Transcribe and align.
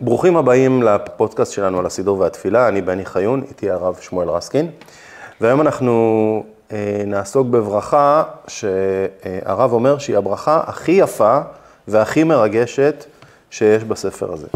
ברוכים 0.00 0.36
הבאים 0.36 0.82
לפודקאסט 0.82 1.52
שלנו 1.52 1.78
על 1.78 1.86
הסידור 1.86 2.18
והתפילה, 2.18 2.68
אני 2.68 2.82
בני 2.82 3.04
חיון, 3.04 3.42
איתי 3.48 3.70
הרב 3.70 3.96
שמואל 4.00 4.28
רסקין, 4.28 4.70
והיום 5.40 5.60
אנחנו 5.60 6.44
אה, 6.72 7.02
נעסוק 7.06 7.46
בברכה 7.46 8.22
שהרב 8.46 9.72
אומר 9.72 9.98
שהיא 9.98 10.16
הברכה 10.16 10.60
הכי 10.66 10.92
יפה 10.92 11.40
והכי 11.88 12.24
מרגשת 12.24 13.04
שיש 13.50 13.84
בספר 13.84 14.32
הזה. 14.32 14.46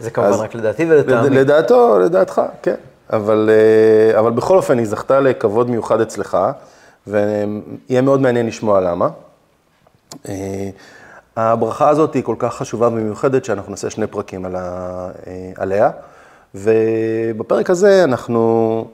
זה 0.00 0.10
כמובן 0.10 0.30
אז, 0.30 0.40
רק 0.40 0.54
לדעתי 0.54 0.84
ולטעמי. 0.88 1.30
לדעתו, 1.30 1.98
לדעתך, 1.98 2.42
כן. 2.62 2.74
אבל, 3.12 3.50
אה, 3.52 4.18
אבל 4.18 4.30
בכל 4.30 4.56
אופן, 4.56 4.78
היא 4.78 4.86
זכתה 4.86 5.20
לכבוד 5.20 5.70
מיוחד 5.70 6.00
אצלך, 6.00 6.38
ויהיה 7.06 8.02
מאוד 8.02 8.20
מעניין 8.20 8.46
לשמוע 8.46 8.80
למה. 8.80 9.08
אה, 10.28 10.70
הברכה 11.36 11.88
הזאת 11.88 12.14
היא 12.14 12.22
כל 12.22 12.36
כך 12.38 12.54
חשובה 12.54 12.88
ומיוחדת, 12.88 13.44
שאנחנו 13.44 13.70
נעשה 13.70 13.90
שני 13.90 14.06
פרקים 14.06 14.44
על 14.44 14.56
ה, 14.56 14.60
אה, 15.26 15.52
עליה, 15.56 15.90
ובפרק 16.54 17.70
הזה 17.70 18.04
אנחנו 18.04 18.84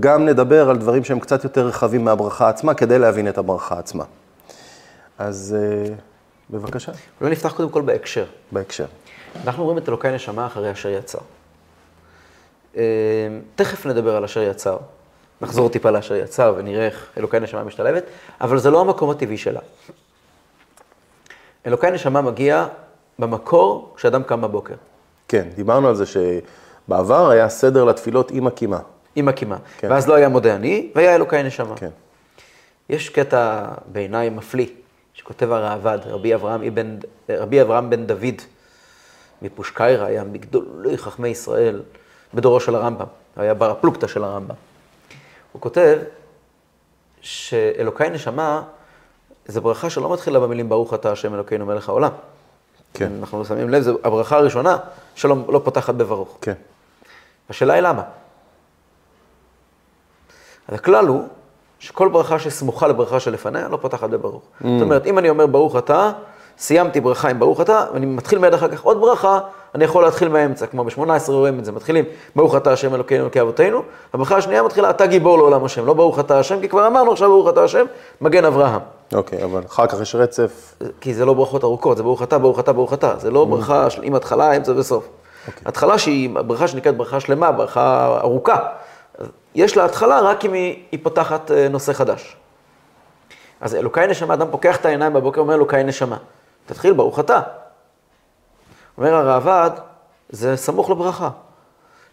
גם 0.00 0.26
נדבר 0.26 0.70
על 0.70 0.76
דברים 0.78 1.04
שהם 1.04 1.20
קצת 1.20 1.44
יותר 1.44 1.66
רחבים 1.66 2.04
מהברכה 2.04 2.48
עצמה, 2.48 2.74
כדי 2.74 2.98
להבין 2.98 3.28
את 3.28 3.38
הברכה 3.38 3.78
עצמה. 3.78 4.04
אז 5.18 5.56
בבקשה. 6.50 6.92
אולי 7.20 7.32
נפתח 7.32 7.52
קודם 7.52 7.68
כל 7.68 7.82
בהקשר. 7.82 8.24
בהקשר. 8.52 8.86
אנחנו 9.44 9.64
רואים 9.64 9.78
את 9.78 9.88
אלוקי 9.88 10.10
נשמה 10.10 10.46
אחרי 10.46 10.72
אשר 10.72 10.88
יצר. 10.88 11.18
אה, 12.76 12.82
תכף 13.54 13.86
נדבר 13.86 14.16
על 14.16 14.24
אשר 14.24 14.42
יצר. 14.42 14.76
נחזור 15.40 15.68
טיפה 15.68 15.90
לאשר 15.90 16.14
יצר 16.14 16.54
ונראה 16.56 16.86
איך 16.86 17.06
אלוקי 17.16 17.40
נשמה 17.40 17.64
משתלבת, 17.64 18.04
אבל 18.40 18.58
זה 18.58 18.70
לא 18.70 18.80
המקום 18.80 19.10
הטבעי 19.10 19.36
שלה. 19.36 19.60
אלוקי 21.66 21.90
נשמה 21.90 22.20
מגיע 22.20 22.66
במקור 23.18 23.92
כשאדם 23.96 24.22
קם 24.22 24.40
בבוקר. 24.40 24.74
כן, 25.28 25.48
דיברנו 25.54 25.88
על 25.88 25.94
זה 25.94 26.04
שבעבר 26.06 27.30
היה 27.30 27.48
סדר 27.48 27.84
לתפילות 27.84 28.30
עם 28.30 28.46
הקימה. 28.46 28.78
עם 29.16 29.28
הקימה. 29.28 29.56
כן. 29.78 29.90
ואז 29.90 30.08
לא 30.08 30.14
היה 30.14 30.28
מודה 30.28 30.54
אני, 30.54 30.90
והיה 30.94 31.14
אלוקי 31.14 31.42
נשמה. 31.42 31.76
כן. 31.76 31.90
יש 32.88 33.08
קטע 33.08 33.64
בעיניי 33.86 34.30
מפליא, 34.30 34.66
שכותב 35.14 35.52
הראב"ד, 35.52 35.98
רבי 36.06 36.34
אברהם, 36.34 36.62
אבן, 36.62 36.96
רבי 37.28 37.62
אברהם 37.62 37.90
בן 37.90 38.06
דוד, 38.06 38.42
מפושקיירה, 39.42 40.06
היה 40.06 40.24
מגדולי 40.24 40.98
חכמי 40.98 41.28
ישראל. 41.28 41.82
בדורו 42.34 42.60
של 42.60 42.74
הרמב"ם, 42.74 43.06
היה 43.36 43.54
בר 43.54 43.70
הפלוגתא 43.70 44.06
של 44.06 44.24
הרמב"ם. 44.24 44.54
הוא 45.52 45.62
כותב 45.62 45.98
שאלוקי 47.20 48.08
נשמה 48.08 48.62
זו 49.48 49.60
ברכה 49.60 49.90
שלא 49.90 50.12
מתחילה 50.12 50.40
במילים 50.40 50.68
ברוך 50.68 50.94
אתה 50.94 51.12
השם 51.12 51.34
אלוקינו 51.34 51.66
מלך 51.66 51.88
העולם. 51.88 52.10
כן. 52.94 53.12
אנחנו 53.20 53.38
לא 53.38 53.44
שמים 53.44 53.70
לב, 53.70 53.82
זו 53.82 53.98
הברכה 54.04 54.36
הראשונה 54.36 54.76
שלא 55.14 55.36
לא 55.48 55.60
פותחת 55.64 55.94
בברוך. 55.94 56.38
כן. 56.40 56.54
השאלה 57.50 57.74
היא 57.74 57.80
למה? 57.80 58.02
אז 60.68 60.74
הכלל 60.74 61.06
הוא 61.06 61.28
שכל 61.78 62.08
ברכה 62.08 62.38
שסמוכה 62.38 62.88
לברכה 62.88 63.20
שלפניה 63.20 63.68
לא 63.68 63.76
פותחת 63.76 64.10
בברוך. 64.10 64.42
Mm. 64.42 64.64
זאת 64.64 64.82
אומרת, 64.82 65.06
אם 65.06 65.18
אני 65.18 65.30
אומר 65.30 65.46
ברוך 65.46 65.76
אתה, 65.76 66.12
סיימתי 66.58 67.00
ברכה 67.00 67.28
עם 67.28 67.38
ברוך 67.38 67.60
אתה, 67.60 67.86
ואני 67.94 68.06
מתחיל 68.06 68.38
מיד 68.38 68.54
אחר 68.54 68.68
כך 68.68 68.82
עוד 68.82 69.00
ברכה, 69.00 69.40
אני 69.74 69.84
יכול 69.84 70.04
להתחיל 70.04 70.28
מהאמצע, 70.28 70.66
כמו 70.66 70.84
ב-18 70.84 71.28
רואים 71.28 71.58
את 71.58 71.64
זה, 71.64 71.72
מתחילים, 71.72 72.04
ברוך 72.36 72.56
אתה 72.56 72.72
השם 72.72 72.94
אלוקינו 72.94 73.22
אלוקי 73.22 73.40
אבותינו, 73.40 73.82
הברכה 74.14 74.36
השנייה 74.36 74.62
מתחילה, 74.62 74.90
אתה 74.90 75.06
גיבור 75.06 75.38
לעולם 75.38 75.64
השם, 75.64 75.86
לא 75.86 75.92
ברוך 75.92 76.18
אתה 76.18 76.38
השם, 76.38 76.60
כי 76.60 76.68
כבר 76.68 76.86
אמרנו 76.86 77.12
עכשיו 77.12 77.28
ברוך 77.28 77.48
אתה 77.48 77.64
השם, 77.64 77.84
מגן 78.20 78.44
אברהם. 78.44 78.80
אוקיי, 79.14 79.42
okay, 79.42 79.44
אבל 79.44 79.62
אחר 79.66 79.86
כך 79.86 80.00
יש 80.00 80.14
רצף. 80.14 80.74
כי 81.00 81.14
זה 81.14 81.24
לא 81.24 81.34
ברכות 81.34 81.64
ארוכות, 81.64 81.96
זה 81.96 82.02
ברוך 82.02 82.22
אתה, 82.22 82.38
ברוך 82.38 82.58
אתה, 82.58 82.72
ברוך 82.72 82.92
אתה, 82.92 83.14
זה 83.18 83.30
לא 83.30 83.42
mm. 83.42 83.50
ברכה 83.50 83.86
עם 84.02 84.14
התחלה, 84.14 84.56
אמצע 84.56 84.72
וסוף. 84.76 85.08
Okay. 85.48 85.50
התחלה 85.66 85.98
שהיא 85.98 86.30
ברכה 86.46 86.68
שנקראת 86.68 86.96
ברכה 86.96 87.20
שלמה, 87.20 87.52
ברכה 87.52 88.18
ארוכה, 88.20 88.58
יש 89.54 89.76
לה 89.76 89.84
התחלה 89.84 90.20
רק 90.20 90.44
אם 90.44 90.52
היא, 90.52 90.82
היא 90.92 91.00
פותחת 91.02 91.50
אה, 91.50 91.68
נושא 91.68 91.92
חדש. 91.92 92.36
אז 93.60 93.74
אלוקי 93.74 94.06
נשמה, 94.06 94.34
אדם 94.34 94.50
פוקח 94.50 94.76
את 94.76 94.86
העיניים 94.86 95.12
בבוקר, 95.12 95.40
אומר 95.40 95.54
אלוקי 95.54 95.84
נשמה. 95.84 96.16
תתחיל 96.66 96.92
ברוך 96.92 97.20
אתה. 97.20 97.40
אומר 98.98 99.14
הראב"ד, 99.14 99.70
זה 100.30 100.56
סמוך 100.56 100.90
לברכה. 100.90 101.30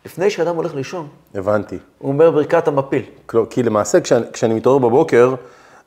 לפני 0.05 0.29
שאדם 0.29 0.55
הולך 0.55 0.75
לישון. 0.75 1.07
הבנתי. 1.35 1.77
הוא 1.97 2.11
אומר 2.11 2.31
ברכת 2.31 2.67
המפיל. 2.67 3.05
כי 3.49 3.63
למעשה 3.63 4.01
כשאני, 4.01 4.25
כשאני 4.33 4.53
מתעורר 4.53 4.77
בבוקר, 4.77 5.33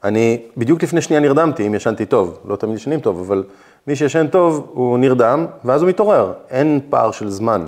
אני 0.05 0.43
בדיוק 0.57 0.83
לפני 0.83 1.01
שנייה 1.01 1.21
נרדמתי, 1.21 1.67
אם 1.67 1.75
ישנתי 1.75 2.07
טוב. 2.07 2.39
לא 2.45 2.57
תמיד 2.57 2.77
ישנים 2.77 3.01
טוב, 3.01 3.21
אבל 3.21 3.45
מי 3.87 3.97
שישן 3.97 4.27
טוב, 4.27 4.71
הוא 4.75 4.99
נרדם, 4.99 5.47
ואז 5.65 5.83
הוא 5.83 5.89
מתעורר. 5.89 6.33
אין 6.51 6.81
פער 6.91 7.11
של 7.11 7.31
זמן. 7.31 7.67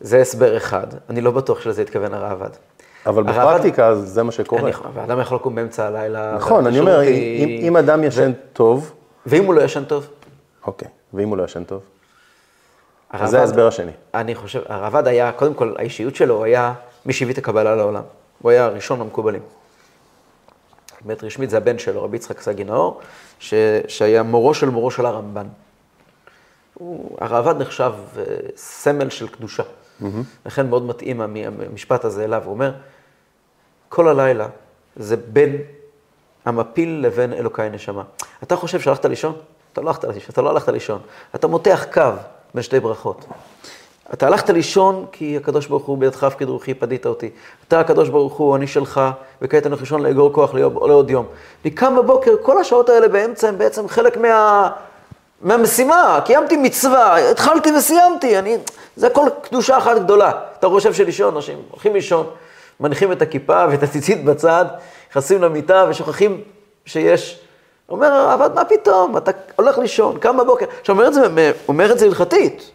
זה 0.00 0.20
הסבר 0.20 0.56
אחד. 0.56 0.86
אני 1.10 1.20
לא 1.20 1.30
בטוח 1.30 1.60
שלזה 1.60 1.82
התכוון 1.82 2.14
הראב"ד. 2.14 2.50
אבל 3.06 3.22
בפרקטיקה 3.22 3.86
הרעבד... 3.86 4.04
זה 4.04 4.22
מה 4.22 4.32
שקורה. 4.32 4.62
אני, 4.62 4.72
ואדם 4.94 5.20
יכול 5.20 5.36
לקום 5.36 5.54
באמצע 5.54 5.86
הלילה. 5.86 6.34
נכון, 6.36 6.66
אני 6.66 6.78
אומר, 6.78 7.02
אם, 7.02 7.48
אם 7.62 7.76
אדם 7.76 8.04
ישן 8.04 8.30
ו... 8.30 8.34
טוב... 8.52 8.92
ואם 9.26 9.44
הוא 9.44 9.54
לא 9.54 9.60
ישן 9.60 9.84
טוב? 9.84 10.08
אוקיי, 10.66 10.88
ואם 11.14 11.28
הוא 11.28 11.36
לא 11.36 11.42
ישן 11.42 11.64
טוב? 11.64 11.80
אז 13.10 13.30
זה 13.30 13.40
ההסבר 13.40 13.66
השני. 13.66 13.92
אני 14.14 14.34
חושב, 14.34 14.60
הרעב"ד 14.68 15.06
היה, 15.06 15.32
קודם 15.32 15.54
כל, 15.54 15.74
האישיות 15.78 16.16
שלו 16.16 16.44
היה 16.44 16.72
מי 17.06 17.12
שהביא 17.12 17.32
את 17.32 17.38
הקבלה 17.38 17.76
לעולם. 17.76 18.02
הוא 18.42 18.50
היה 18.50 18.68
ראשון 18.68 19.00
המקובלים. 19.00 19.42
באמת 21.04 21.24
רשמית 21.24 21.50
זה 21.50 21.56
הבן 21.56 21.78
שלו, 21.78 22.04
רבי 22.04 22.16
יצחק 22.16 22.40
סגי 22.40 22.64
נאור, 22.64 23.00
ש... 23.38 23.54
שהיה 23.88 24.22
מורו 24.22 24.54
של 24.54 24.68
מורו 24.68 24.90
של 24.90 25.06
הרמב"ן. 25.06 25.46
הרעב"ד 27.20 27.60
נחשב 27.60 27.92
אה, 28.18 28.24
סמל 28.56 29.10
של 29.10 29.28
קדושה. 29.28 29.62
Mm-hmm. 29.62 30.04
לכן 30.46 30.70
מאוד 30.70 30.82
מתאים 30.82 31.20
המשפט 31.20 32.04
הזה 32.04 32.24
אליו. 32.24 32.42
הוא 32.44 32.52
אומר, 32.52 32.72
כל 33.88 34.08
הלילה 34.08 34.48
זה 34.96 35.16
בין 35.16 35.56
המפיל 36.44 37.00
לבין 37.02 37.32
אלוקי 37.32 37.62
נשמה. 37.72 38.02
אתה 38.42 38.56
חושב 38.56 38.80
שהלכת 38.80 39.04
לישון? 39.04 39.34
אתה 39.72 39.80
לא 39.80 39.88
הלכת 39.88 40.04
לישון, 40.04 40.30
אתה 40.30 40.42
לא 40.42 40.50
הלכת 40.50 40.68
לישון. 40.68 41.00
אתה 41.34 41.46
מותח 41.46 41.86
קו 41.92 42.10
בין 42.54 42.62
שתי 42.62 42.80
ברכות. 42.80 43.24
אתה 44.12 44.26
הלכת 44.26 44.50
לישון 44.50 45.06
כי 45.12 45.36
הקדוש 45.36 45.66
ברוך 45.66 45.86
הוא 45.86 45.98
בידך 45.98 46.26
רוחי 46.40 46.74
פדית 46.74 47.06
אותי. 47.06 47.30
אתה 47.68 47.80
הקדוש 47.80 48.08
ברוך 48.08 48.36
הוא, 48.36 48.56
אני 48.56 48.66
שלך, 48.66 49.00
וכעת 49.42 49.66
אני 49.66 49.74
הולך 49.74 50.02
לאגור 50.02 50.32
כוח 50.32 50.54
לעוד 50.54 51.10
יום. 51.10 51.26
אני 51.64 51.70
קם 51.70 51.96
בבוקר, 51.96 52.34
כל 52.42 52.60
השעות 52.60 52.88
האלה 52.88 53.08
באמצע 53.08 53.48
הם 53.48 53.58
בעצם 53.58 53.88
חלק 53.88 54.16
מה... 54.16 54.70
מהמשימה, 55.42 56.20
קיימתי 56.24 56.56
מצווה, 56.56 57.30
התחלתי 57.30 57.72
וסיימתי, 57.72 58.38
אני... 58.38 58.58
זה 58.96 59.06
הכל 59.06 59.28
קדושה 59.42 59.78
אחת 59.78 59.98
גדולה. 59.98 60.32
אתה 60.58 60.68
חושב 60.68 60.94
שלישון, 60.94 61.36
אנשים 61.36 61.58
הולכים 61.70 61.94
לישון, 61.94 62.26
מניחים 62.80 63.12
את 63.12 63.22
הכיפה 63.22 63.64
ואת 63.70 63.82
הציצית 63.82 64.24
בצד, 64.24 64.64
נכנסים 65.10 65.42
למיטה 65.42 65.86
ושוכחים 65.88 66.40
שיש 66.86 67.40
אומר 67.88 68.06
הרעב"ד, 68.06 68.54
מה 68.54 68.64
פתאום, 68.64 69.16
אתה 69.16 69.30
הולך 69.56 69.78
לישון, 69.78 70.18
קם 70.18 70.36
בבוקר. 70.36 70.66
עכשיו, 70.80 70.94
אומר 70.94 71.08
את 71.08 71.14
זה, 71.14 71.52
אומר 71.68 71.92
את 71.92 71.98
זה 71.98 72.06
הלכתית. 72.06 72.70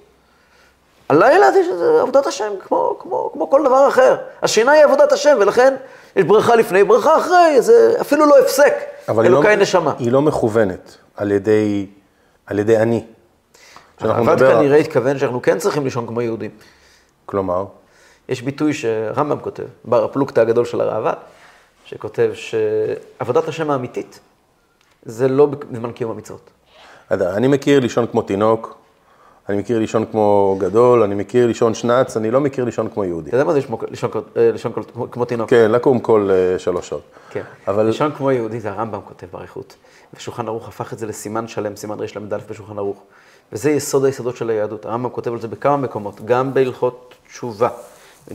הלילה 1.10 1.52
זה 1.52 2.02
עבודת 2.02 2.28
השם, 2.28 2.52
כמו, 2.68 2.98
כמו, 3.00 3.30
כמו 3.34 3.50
כל 3.50 3.64
דבר 3.66 3.88
אחר. 3.88 4.18
השינה 4.42 4.72
היא 4.72 4.84
עבודת 4.84 5.12
השם, 5.12 5.38
ולכן 5.40 5.76
יש 6.16 6.24
ברכה 6.24 6.56
לפני, 6.56 6.84
ברכה 6.84 7.18
אחרי, 7.18 7.62
זה 7.62 7.96
אפילו 8.02 8.26
לא 8.26 8.40
הפסק. 8.40 8.74
אבל 9.10 9.26
אלוקי 9.26 9.48
היא 9.48 9.56
לא, 9.56 9.62
נשמה. 9.62 9.94
היא 10.00 10.12
לא 10.12 10.22
מכוונת 10.22 10.98
על 11.16 11.32
ידי, 11.32 11.88
על 12.46 12.60
ידי 12.60 12.78
אני. 12.78 13.04
הרעב"ד 14.00 14.40
כנראה 14.40 14.78
התכוון 14.78 15.20
שאנחנו 15.20 15.42
כן 15.42 15.58
צריכים 15.58 15.84
לישון 15.84 16.08
כמו 16.08 16.22
יהודים. 16.22 16.52
כלומר? 17.26 17.66
יש 18.30 18.42
ביטוי 18.42 18.74
שרמב"ם 18.74 19.40
כותב, 19.40 19.64
בר 19.86 20.04
הפלוגתא 20.04 20.40
הגדול 20.40 20.66
של 20.66 20.82
הראב"ד, 20.82 21.14
שכותב 21.86 22.32
שעבודת 22.34 23.48
השם 23.48 23.72
האמיתית 23.72 24.20
זה 25.04 25.28
לא 25.28 25.46
בזמן 25.46 25.92
קיום 25.92 26.12
המצוות. 26.12 26.50
אני 27.12 27.48
מכיר 27.48 27.80
לישון 27.80 28.08
כמו 28.08 28.22
תינוק, 28.22 28.78
אני 29.50 29.58
מכיר 29.58 29.80
לישון 29.80 30.06
כמו 30.12 30.56
גדול, 30.60 31.04
אני 31.04 31.16
מכיר 31.16 31.48
לישון 31.48 31.74
שנץ, 31.74 32.18
אני 32.18 32.32
לא 32.32 32.42
מכיר 32.42 32.66
לישון 32.66 32.90
כמו 32.90 33.04
יהודי. 33.04 33.30
אתה 33.30 33.38
יודע 33.38 33.44
מה 33.44 33.54
זה 33.54 33.60
לישון, 33.90 34.10
אה, 34.38 34.52
לישון 34.52 34.72
כמו 35.12 35.26
תינוק? 35.26 35.50
כן, 35.50 35.72
לקום 35.72 36.00
כל 36.00 36.30
uh, 36.30 36.60
שלוש 36.60 36.90
שעות. 36.90 37.02
כן, 37.30 37.42
אבל... 37.68 37.86
לישון 37.86 38.12
כמו 38.12 38.32
יהודי 38.32 38.60
זה 38.60 38.70
הרמב"ם 38.70 39.00
כותב 39.06 39.28
באריכות. 39.34 39.76
ושולחן 40.14 40.48
ערוך 40.48 40.68
הפך 40.68 40.94
את 40.94 41.00
זה 41.00 41.06
לסימן 41.06 41.48
שלם, 41.48 41.76
סימן 41.76 41.98
רל"א 42.00 42.38
בשולחן 42.50 42.78
ערוך. 42.78 43.04
וזה 43.54 43.72
יסוד 43.72 44.06
היסודות 44.06 44.36
של 44.36 44.50
היהדות. 44.50 44.86
הרמב"ם 44.86 45.10
כותב 45.10 45.34
על 45.34 45.42
זה 45.42 45.48
בכמה 45.48 45.78
מקומות, 45.78 46.22
גם 46.26 46.54
בהלכות 46.54 47.16
תשובה, 47.28 47.70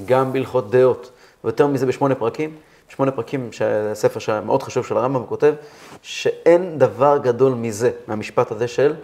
גם 0.06 0.32
בהלכות 0.32 0.70
דעות, 0.70 1.10
ויותר 1.44 1.66
מזה 1.66 1.86
בשמונה 1.86 2.14
פרקים. 2.14 2.50
שמונה 2.88 3.10
פרקים, 3.10 3.50
ספר 3.94 4.20
שמאוד 4.20 4.62
חשוב 4.62 4.86
של 4.86 4.96
הרמב"ם, 4.96 5.20
הוא 5.20 5.28
כותב 5.28 5.54
שאין 6.02 6.78
דבר 6.78 7.18
גדול 7.22 7.52
מזה, 7.52 7.90
מהמשפט 8.06 8.52
הזה 8.52 8.68
של 8.68 8.94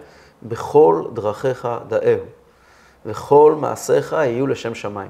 בכל 0.43 1.03
דרכיך 1.13 1.67
דאהו, 1.87 2.19
וכל 3.05 3.55
מעשיך 3.59 4.13
יהיו 4.13 4.47
לשם 4.47 4.75
שמיים. 4.75 5.09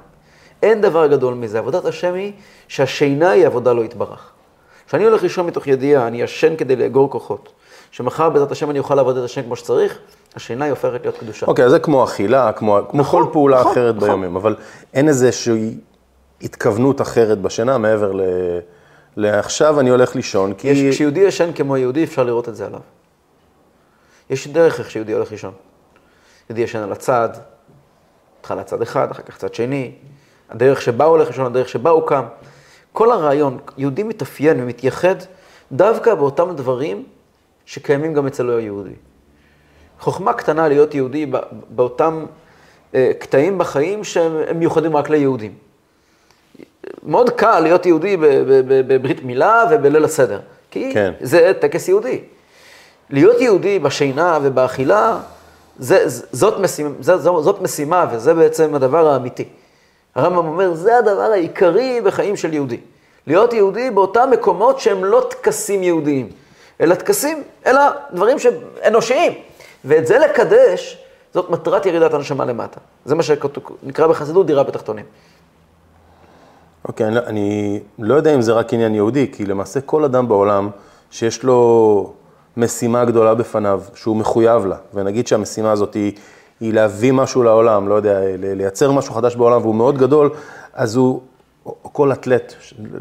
אין 0.63 0.81
דבר 0.81 1.07
גדול 1.07 1.33
מזה. 1.33 1.59
עבודת 1.59 1.85
השם 1.85 2.13
היא 2.13 2.31
שהשינה 2.67 3.29
היא 3.29 3.45
עבודה 3.45 3.73
לא 3.73 3.81
יתברך. 3.81 4.31
כשאני 4.87 5.03
הולך 5.03 5.23
לישון 5.23 5.45
מתוך 5.45 5.67
ידיעה, 5.67 6.07
אני 6.07 6.21
ישן 6.21 6.55
כדי 6.55 6.75
לאגור 6.75 7.09
כוחות. 7.11 7.49
שמחר 7.91 8.29
בעזרת 8.29 8.51
השם 8.51 8.69
אני 8.71 8.79
אוכל 8.79 8.95
לעבוד 8.95 9.17
את 9.17 9.23
השם 9.23 9.43
כמו 9.43 9.55
שצריך, 9.55 9.99
השינה 10.35 10.65
היא 10.65 10.71
הופכת 10.71 11.01
להיות 11.01 11.17
קדושה. 11.17 11.45
אוקיי, 11.45 11.65
אז 11.65 11.71
זה 11.71 11.79
כמו 11.79 12.03
אכילה, 12.03 12.51
כמו, 12.51 12.79
כמו 12.89 12.99
נכון, 12.99 13.25
כל 13.25 13.29
פעולה 13.33 13.59
נכון, 13.59 13.71
אחרת 13.71 13.95
נכון. 13.95 14.07
ביום-יום, 14.07 14.35
אבל 14.35 14.55
אין 14.93 15.07
איזושהי 15.07 15.77
התכוונות 16.41 17.01
אחרת 17.01 17.41
בשינה 17.41 17.77
מעבר 17.77 18.11
ל... 18.11 18.21
לעכשיו 19.17 19.79
אני 19.79 19.89
הולך 19.89 20.15
לישון, 20.15 20.53
כי... 20.53 20.67
יש, 20.67 20.95
כשיהודי 20.95 21.19
ישן 21.19 21.51
כמו 21.55 21.77
יהודי, 21.77 22.03
אפשר 22.03 22.23
לראות 22.23 22.49
את 22.49 22.55
זה 22.55 22.65
עליו. 22.65 22.79
יש 24.29 24.47
דרך 24.47 24.79
איך 24.79 24.91
שיהודי 24.91 25.13
הולך 25.13 25.31
לישון. 25.31 25.53
יהודי 26.49 26.61
ישן 26.61 26.79
על 26.79 26.91
הצד, 26.91 27.29
התחלה 28.39 28.63
צד 28.63 28.81
אחד, 28.81 29.11
אחר 29.11 29.23
כך 29.23 29.37
צד 29.37 29.53
שני, 29.53 29.91
הדרך 30.49 30.81
שבה 30.81 31.05
הוא 31.05 31.15
הולך 31.15 31.27
לישון, 31.27 31.45
הדרך 31.45 31.69
שבה 31.69 31.89
הוא 31.89 32.07
קם. 32.07 32.25
כל 32.93 33.11
הרעיון, 33.11 33.57
יהודי 33.77 34.03
מתאפיין 34.03 34.63
ומתייחד 34.63 35.15
דווקא 35.71 36.15
באותם 36.15 36.55
דברים 36.55 37.03
שקיימים 37.65 38.13
גם 38.13 38.27
אצל 38.27 38.43
לא 38.43 38.59
יהודי. 38.59 38.93
חוכמה 39.99 40.33
קטנה 40.33 40.67
להיות 40.67 40.95
יהודי 40.95 41.31
באותם 41.69 42.25
אה, 42.95 43.11
קטעים 43.19 43.57
בחיים 43.57 44.03
שהם 44.03 44.37
הם 44.47 44.59
מיוחדים 44.59 44.97
רק 44.97 45.09
ליהודים. 45.09 45.53
מאוד 47.03 47.29
קל 47.29 47.59
להיות 47.59 47.85
יהודי 47.85 48.17
בברית 48.87 49.23
מילה 49.23 49.63
ובליל 49.71 50.05
הסדר, 50.05 50.39
כי 50.71 50.93
כן. 50.93 51.13
זה 51.21 51.51
טקס 51.59 51.87
יהודי. 51.87 52.21
להיות 53.09 53.41
יהודי 53.41 53.79
בשינה 53.79 54.39
ובאכילה, 54.41 55.17
זה, 55.79 56.03
זאת, 56.31 56.59
משימה, 56.59 56.89
זה, 56.99 57.17
זאת 57.17 57.61
משימה 57.61 58.05
וזה 58.11 58.33
בעצם 58.33 58.75
הדבר 58.75 59.07
האמיתי. 59.07 59.45
הרמב"ם 60.15 60.47
אומר, 60.47 60.73
זה 60.73 60.97
הדבר 60.97 61.21
העיקרי 61.31 62.01
בחיים 62.03 62.35
של 62.35 62.53
יהודי. 62.53 62.77
להיות 63.27 63.53
יהודי 63.53 63.91
באותם 63.91 64.29
מקומות 64.31 64.79
שהם 64.79 65.05
לא 65.05 65.27
טקסים 65.29 65.83
יהודיים, 65.83 66.29
אלא 66.81 66.95
טקסים, 66.95 67.43
אלא 67.65 67.81
דברים 68.13 68.37
אנושיים. 68.87 69.33
ואת 69.85 70.07
זה 70.07 70.17
לקדש, 70.19 71.03
זאת 71.33 71.49
מטרת 71.49 71.85
ירידת 71.85 72.13
הנשמה 72.13 72.45
למטה. 72.45 72.79
זה 73.05 73.15
מה 73.15 73.23
שנקרא 73.23 74.07
בחסידות 74.07 74.45
דירה 74.45 74.63
בתחתונים. 74.63 75.05
אוקיי, 76.87 77.07
אני, 77.07 77.15
לא- 77.15 77.21
אני 77.25 77.79
לא 77.99 78.15
יודע 78.15 78.35
אם 78.35 78.41
זה 78.41 78.53
רק 78.53 78.73
עניין 78.73 78.95
יהודי, 78.95 79.31
כי 79.31 79.45
למעשה 79.45 79.81
כל 79.81 80.03
אדם 80.03 80.27
בעולם 80.27 80.69
שיש 81.11 81.43
לו 81.43 82.13
משימה 82.57 83.05
גדולה 83.05 83.35
בפניו, 83.35 83.81
שהוא 83.95 84.15
מחויב 84.15 84.65
לה, 84.65 84.75
ונגיד 84.93 85.27
שהמשימה 85.27 85.71
הזאת 85.71 85.93
היא, 85.93 86.11
היא 86.59 86.73
להביא 86.73 87.11
משהו 87.11 87.43
לעולם, 87.43 87.87
לא 87.87 87.95
יודע, 87.95 88.19
לייצר 88.37 88.91
משהו 88.91 89.13
חדש 89.13 89.35
בעולם, 89.35 89.61
והוא 89.61 89.75
מאוד 89.75 89.97
גדול, 89.97 90.29
אז 90.73 90.95
הוא, 90.95 91.21
כל 91.81 92.11
אתלט, 92.11 92.53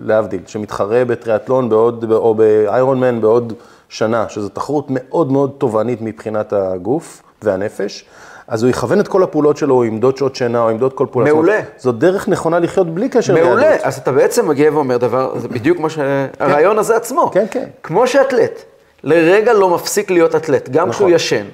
להבדיל, 0.03 0.41
שמתחרה 0.47 1.05
בטריאטלון 1.05 1.69
בעוד, 1.69 2.13
או 2.13 2.35
באיירון 2.35 3.01
מן 3.01 3.21
בעוד 3.21 3.53
שנה, 3.89 4.29
שזו 4.29 4.49
תחרות 4.49 4.87
מאוד 4.91 5.33
מאוד 5.33 5.51
תובענית 5.59 6.03
מבחינת 6.03 6.53
הגוף 6.53 7.23
והנפש, 7.43 8.05
אז 8.49 8.63
הוא 8.63 8.71
יכוון 8.71 9.01
את 9.01 9.09
כל 9.09 9.23
הפעולות 9.23 9.57
שלו, 9.57 9.75
הוא 9.75 9.85
ימדוד 9.85 10.17
שעות 10.17 10.37
שינה, 10.37 10.63
או 10.63 10.71
ימדוד 10.71 10.93
כל 10.93 11.07
פעולה. 11.11 11.33
מעולה. 11.33 11.61
זאת 11.77 11.83
זו 11.83 11.93
דרך 11.93 12.29
נכונה 12.29 12.59
לחיות 12.59 12.95
בלי 12.95 13.09
קשר 13.09 13.35
מעולה, 13.35 13.55
ליהדות. 13.55 13.81
אז 13.85 13.99
אתה 13.99 14.13
בעצם 14.13 14.49
מגיע 14.49 14.73
ואומר 14.73 14.97
דבר, 14.97 15.39
זה 15.39 15.49
בדיוק 15.49 15.79
כמו 15.79 15.91
שהרעיון 15.91 16.79
הזה 16.79 16.97
עצמו. 16.97 17.31
כן, 17.31 17.45
כן. 17.51 17.65
כמו 17.83 18.07
שאתלט, 18.07 18.63
לרגע 19.11 19.53
לא 19.53 19.71
מפסיק 19.75 20.11
להיות 20.11 20.35
אתלט, 20.35 20.69
גם 20.69 20.91
כשהוא 20.91 21.11
ישן. 21.11 21.45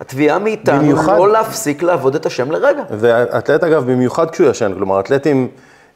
התביעה 0.00 0.38
מאיתנו 0.38 0.78
במיוחד- 0.78 1.18
לא 1.18 1.28
להפסיק 1.32 1.82
לעבוד 1.82 2.14
את 2.14 2.26
השם 2.26 2.50
לרגע. 2.50 2.82
ואתלט 2.90 3.64
אגב, 3.64 3.90
במיוחד 3.92 4.30
כשהוא 4.30 4.48
ישן, 4.50 4.72
כלומר 4.74 5.00
אתלטים 5.00 5.48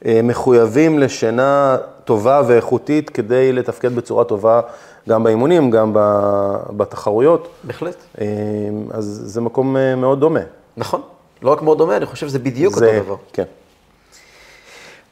אה, 0.06 0.20
מחויבים 0.22 0.98
לשינה 0.98 1.76
טובה 2.04 2.42
ואיכותית 2.46 3.10
כדי 3.10 3.52
לתפקד 3.52 3.94
בצורה 3.96 4.24
טובה 4.24 4.60
גם 5.08 5.22
באימונים, 5.24 5.70
גם 5.70 5.92
בתחרויות, 6.70 7.48
בהחלט. 7.64 7.96
אה, 8.20 8.26
אז 8.90 9.22
זה 9.24 9.40
מקום 9.40 9.76
אה, 9.76 9.96
מאוד 9.96 10.20
דומה. 10.20 10.40
נכון. 10.76 11.00
לא 11.42 11.50
רק 11.50 11.62
מאוד 11.62 11.78
דומה, 11.78 11.96
אני 11.96 12.06
חושב 12.06 12.28
שזה 12.28 12.38
בדיוק 12.38 12.74
זה- 12.74 12.86
אותו 12.96 13.04
דבר. 13.04 13.16
כן. 13.32 13.42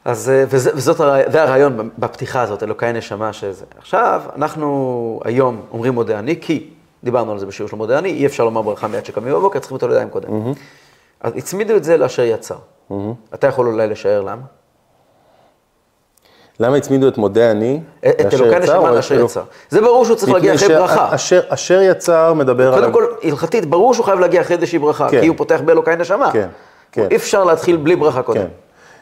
אז, 0.05 0.29
אה, 0.29 0.43
וזה, 0.47 0.71
וזאת, 0.75 0.97
זה 1.31 1.43
הרעיון 1.43 1.89
בפתיחה 1.97 2.41
הזאת, 2.41 2.63
אלוקי 2.63 2.91
נשמה 2.93 3.33
שזה. 3.33 3.65
עכשיו, 3.77 4.21
אנחנו 4.35 5.19
היום 5.25 5.61
אומרים 5.71 5.93
מודה 5.93 6.19
אני, 6.19 6.39
כי 6.41 6.69
דיברנו 7.03 7.31
על 7.31 7.39
זה 7.39 7.45
בשיעור 7.45 7.69
של 7.69 7.75
מודה 7.75 7.97
אני, 7.99 8.09
אי 8.09 8.25
אפשר 8.25 8.43
לומר 8.45 8.61
ברכה 8.61 8.87
מיד 8.87 9.05
שקמים 9.05 9.33
בבוקר, 9.33 9.59
צריכים 9.59 9.75
אותו 9.75 9.87
לידיים 9.87 10.09
קודם. 10.09 10.29
אז 11.21 11.33
הצמידו 11.35 11.75
את 11.75 11.83
זה 11.83 11.97
לאשר 11.97 12.21
יצר. 12.23 12.55
אתה 13.33 13.47
יכול 13.47 13.67
אולי 13.67 13.87
לשער 13.87 14.21
למה? 14.21 14.41
למה 16.59 16.75
הצמידו 16.75 17.07
את 17.07 17.17
מודה 17.17 17.51
אני? 17.51 17.79
את 18.09 18.33
אלוקי 18.33 18.59
נשמה 18.59 18.91
לאשר 18.91 19.15
אלוק- 19.15 19.25
יצר. 19.31 19.43
זה 19.69 19.81
ברור 19.81 20.05
שהוא 20.05 20.17
צריך 20.17 20.33
להגיע 20.33 20.55
אחרי 20.55 20.67
ברכה. 20.75 21.17
שאשר- 21.17 21.41
אשר 21.49 21.81
יצר 21.81 22.33
מדבר 22.33 22.73
על... 22.73 22.79
קודם 22.79 22.93
כל, 22.93 23.05
הלכתית, 23.23 23.65
ברור 23.65 23.93
שהוא 23.93 24.05
חייב 24.05 24.19
להגיע 24.19 24.41
אחרי 24.41 24.55
איזושהי 24.55 24.79
ברכה, 24.79 25.09
כן. 25.09 25.21
כי 25.21 25.27
הוא 25.27 25.37
פותח 25.37 25.59
באלוקי 25.65 25.95
נשמה. 25.95 26.31
כן, 26.31 26.47
כן. 26.91 27.07
אי 27.11 27.15
אפשר 27.15 27.43
להתחיל 27.43 27.77
בלי 27.77 27.95
ברכה 27.95 28.21
קודם. 28.21 28.45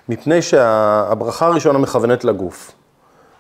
מפני 0.10 0.42
שהברכה 0.42 1.46
הראשונה 1.48 1.80
מכוונת 1.80 2.24
לגוף, 2.24 2.72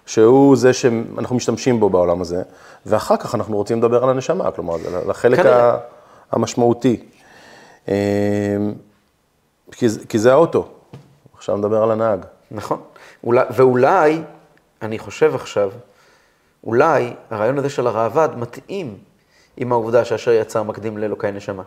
שהוא 0.06 0.56
זה 0.56 0.74
שאנחנו 0.74 1.36
משתמשים 1.36 1.80
בו 1.80 1.90
בעולם 1.90 2.22
הזה, 2.22 2.42
ואחר 2.86 3.18
כך 3.18 3.36
אנחנו 3.36 3.56
רוצים 3.58 3.78
לדבר 3.78 4.04
על 4.04 4.10
הנשמה, 4.10 4.52
כלומר, 4.52 4.76
לחלק. 5.08 5.40
ה- 5.46 5.78
המשמעותי. 6.32 7.04
אמ, 7.88 7.94
כי, 9.72 9.90
זה- 9.90 10.06
כי 10.08 10.20
זה 10.20 10.32
האוטו, 10.32 10.68
עכשיו 11.38 11.58
נדבר 11.58 11.84
על 11.84 11.92
הנהג. 11.92 12.20
נכון. 12.52 12.82
אולי, 13.24 13.46
ואולי, 13.56 14.22
אני 14.82 15.00
חושב 15.00 15.36
עכשיו, 15.36 15.70
אולי 16.64 17.14
הרעיון 17.32 17.58
הזה 17.58 17.70
של 17.70 17.88
הראב"ד 17.88 18.30
מתאים 18.38 18.98
עם 19.58 19.72
העובדה 19.72 20.06
שאשר 20.06 20.32
יצר 20.32 20.64
מקדים 20.64 20.98
לאלוקי 20.98 21.32
נשמה. 21.32 21.64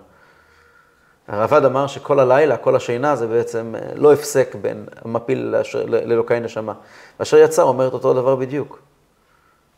הראב"ד 1.29 1.65
אמר 1.65 1.87
שכל 1.87 2.21
הלילה, 2.21 2.57
כל 2.57 2.77
השינה 2.77 3.17
זה 3.17 3.27
בעצם 3.27 3.75
אה, 3.75 3.95
לא 3.95 4.13
הפסק 4.13 4.55
בין 4.61 4.87
המפיל 5.05 5.55
לאלוקי 5.87 6.41
נשמה. 6.41 6.73
ואשר 7.21 7.37
יצר 7.37 7.63
אומרת 7.63 7.93
אותו 7.93 8.15
דבר 8.15 8.37
בדיוק. 8.37 8.79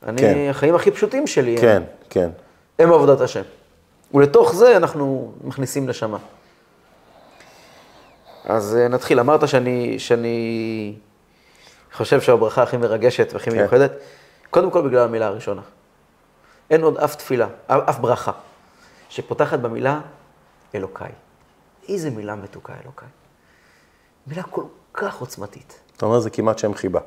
אני, 0.06 0.20
כן. 0.20 0.46
החיים 0.50 0.74
הכי 0.74 0.90
פשוטים 0.90 1.26
שלי 1.26 1.54
הם, 1.54 1.60
כן, 1.60 1.82
כן. 2.10 2.30
הם 2.78 2.92
עבודת 2.92 3.20
השם. 3.20 3.42
ולתוך 4.14 4.54
זה 4.54 4.76
אנחנו 4.76 5.32
מכניסים 5.44 5.86
נשמה. 5.86 6.18
אז 8.44 8.76
אה, 8.76 8.88
נתחיל. 8.88 9.20
אמרת 9.20 9.48
שאני, 9.48 9.98
שאני 9.98 10.94
חושב 11.92 12.20
שהברכה 12.20 12.62
הכי 12.62 12.76
מרגשת 12.76 13.30
והכי 13.32 13.50
כן. 13.50 13.56
מיוחדת, 13.56 13.92
קודם 14.50 14.70
כל 14.70 14.82
בגלל 14.88 15.02
המילה 15.02 15.26
הראשונה. 15.26 15.62
אין 16.70 16.82
עוד 16.82 16.96
אף 16.98 17.14
תפילה, 17.14 17.46
אף 17.66 17.98
ברכה, 17.98 18.32
שפותחת 19.08 19.58
במילה 19.58 20.00
אלוקיי. 20.74 21.10
איזה 21.88 22.10
מילה 22.10 22.34
מתוקה 22.34 22.72
אלוקיי. 22.84 23.08
מילה 24.26 24.42
כל 24.42 24.62
כך 24.94 25.20
עוצמתית. 25.20 25.80
אתה 25.96 26.06
אומר, 26.06 26.20
זה 26.20 26.30
כמעט 26.30 26.58
שם 26.58 26.74
חיבה. 26.74 27.00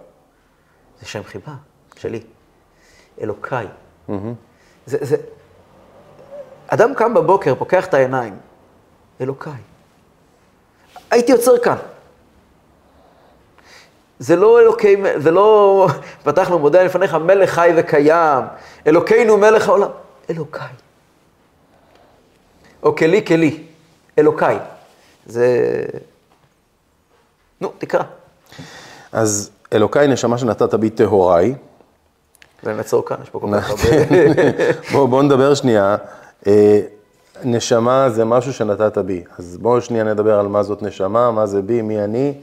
זה 1.00 1.06
שם 1.06 1.24
חיבה 1.24 1.54
שלי. 1.96 2.22
אלוקיי. 3.22 3.68
זה, 4.86 4.98
זה... 5.02 5.18
אדם 6.68 6.94
קם 6.94 7.14
בבוקר, 7.14 7.56
פוקח 7.56 7.86
את 7.86 7.94
העיניים. 7.94 8.38
אלוקיי. 9.22 9.54
הייתי 11.12 11.32
עוצר 11.32 11.58
כאן. 11.64 11.78
זה 14.20 14.36
לא 14.36 14.60
אלוקי, 14.60 14.96
זה 15.18 15.32
לא, 15.32 15.88
פתחנו 16.24 16.60
מודה 16.60 16.84
לפניך, 16.84 17.14
מלך 17.14 17.50
חי 17.50 17.72
וקיים, 17.78 18.44
אלוקינו 18.88 19.38
מלך 19.38 19.68
העולם, 19.68 19.90
אלוקיי. 20.30 20.68
או 22.84 22.96
כלי 22.96 23.26
כלי, 23.26 23.68
אלוקיי. 24.20 24.60
זה... 25.26 25.48
נו, 27.62 27.72
תקרא. 27.78 28.04
אז 29.12 29.50
אלוקיי 29.74 30.08
נשמה 30.08 30.38
שנתת 30.38 30.74
בי 30.74 30.90
טהוריי. 30.90 31.56
זה 32.64 32.74
נעצור 32.74 33.06
כאן, 33.06 33.18
יש 33.24 33.30
פה 33.30 33.40
כל 33.40 33.48
כך 33.54 33.70
הרבה... 33.70 33.84
בואו 34.92 35.08
בוא 35.08 35.24
נדבר 35.24 35.54
שנייה. 35.54 35.96
אה, 36.48 36.80
נשמה 37.44 38.10
זה 38.10 38.26
משהו 38.26 38.54
שנתת 38.54 38.98
בי. 38.98 39.24
אז 39.38 39.58
בואו 39.58 39.82
שנייה 39.82 40.04
נדבר 40.04 40.40
על 40.40 40.48
מה 40.48 40.64
זאת 40.64 40.82
נשמה, 40.82 41.32
מה 41.32 41.46
זה 41.46 41.62
בי, 41.62 41.82
מי 41.82 42.04
אני, 42.04 42.34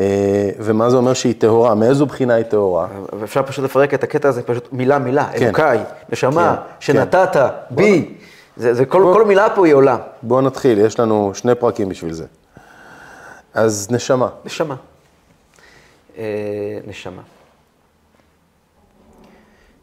אה, 0.00 0.50
ומה 0.58 0.90
זה 0.90 0.96
אומר 0.96 1.14
שהיא 1.14 1.34
טהורה, 1.38 1.74
מאיזו 1.74 2.06
בחינה 2.06 2.34
היא 2.34 2.44
טהורה. 2.44 2.86
ואפשר 3.20 3.42
פשוט 3.42 3.64
לפרק 3.64 3.94
את 3.94 4.04
הקטע 4.04 4.28
הזה 4.28 4.42
פשוט 4.42 4.68
מילה 4.72 4.98
מילה, 4.98 5.28
כן. 5.36 5.44
אלוקיי, 5.46 5.80
נשמה, 6.12 6.56
כן, 6.56 6.62
שנתת, 6.80 7.36
בי. 7.70 8.14
זה, 8.56 8.74
זה 8.74 8.86
כל, 8.86 9.10
כל 9.14 9.24
מילה 9.24 9.54
פה 9.54 9.66
היא 9.66 9.74
עולם. 9.74 9.98
בואו 10.22 10.40
נתחיל, 10.40 10.78
יש 10.78 11.00
לנו 11.00 11.30
שני 11.34 11.54
פרקים 11.54 11.88
בשביל 11.88 12.12
זה. 12.12 12.26
אז 13.54 13.88
נשמה, 13.90 14.28
נשמה. 14.44 14.76
אה, 16.18 16.78
נשמה. 16.86 17.22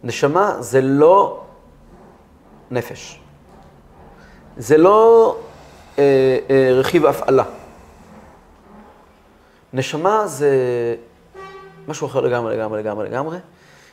נשמה 0.04 0.56
זה 0.60 0.82
לא 0.82 1.44
נפש. 2.72 3.20
זה 4.58 4.78
לא 4.78 5.38
אה, 6.00 6.38
אה, 6.50 6.72
רכיב 6.74 7.06
הפעלה. 7.06 7.44
נשמה 9.74 10.28
זה 10.28 10.50
משהו 11.88 12.08
אחר 12.08 12.22
לגמרי, 12.22 12.58
לגמרי, 12.58 12.80
לגמרי, 12.80 13.10
לגמרי. 13.10 13.38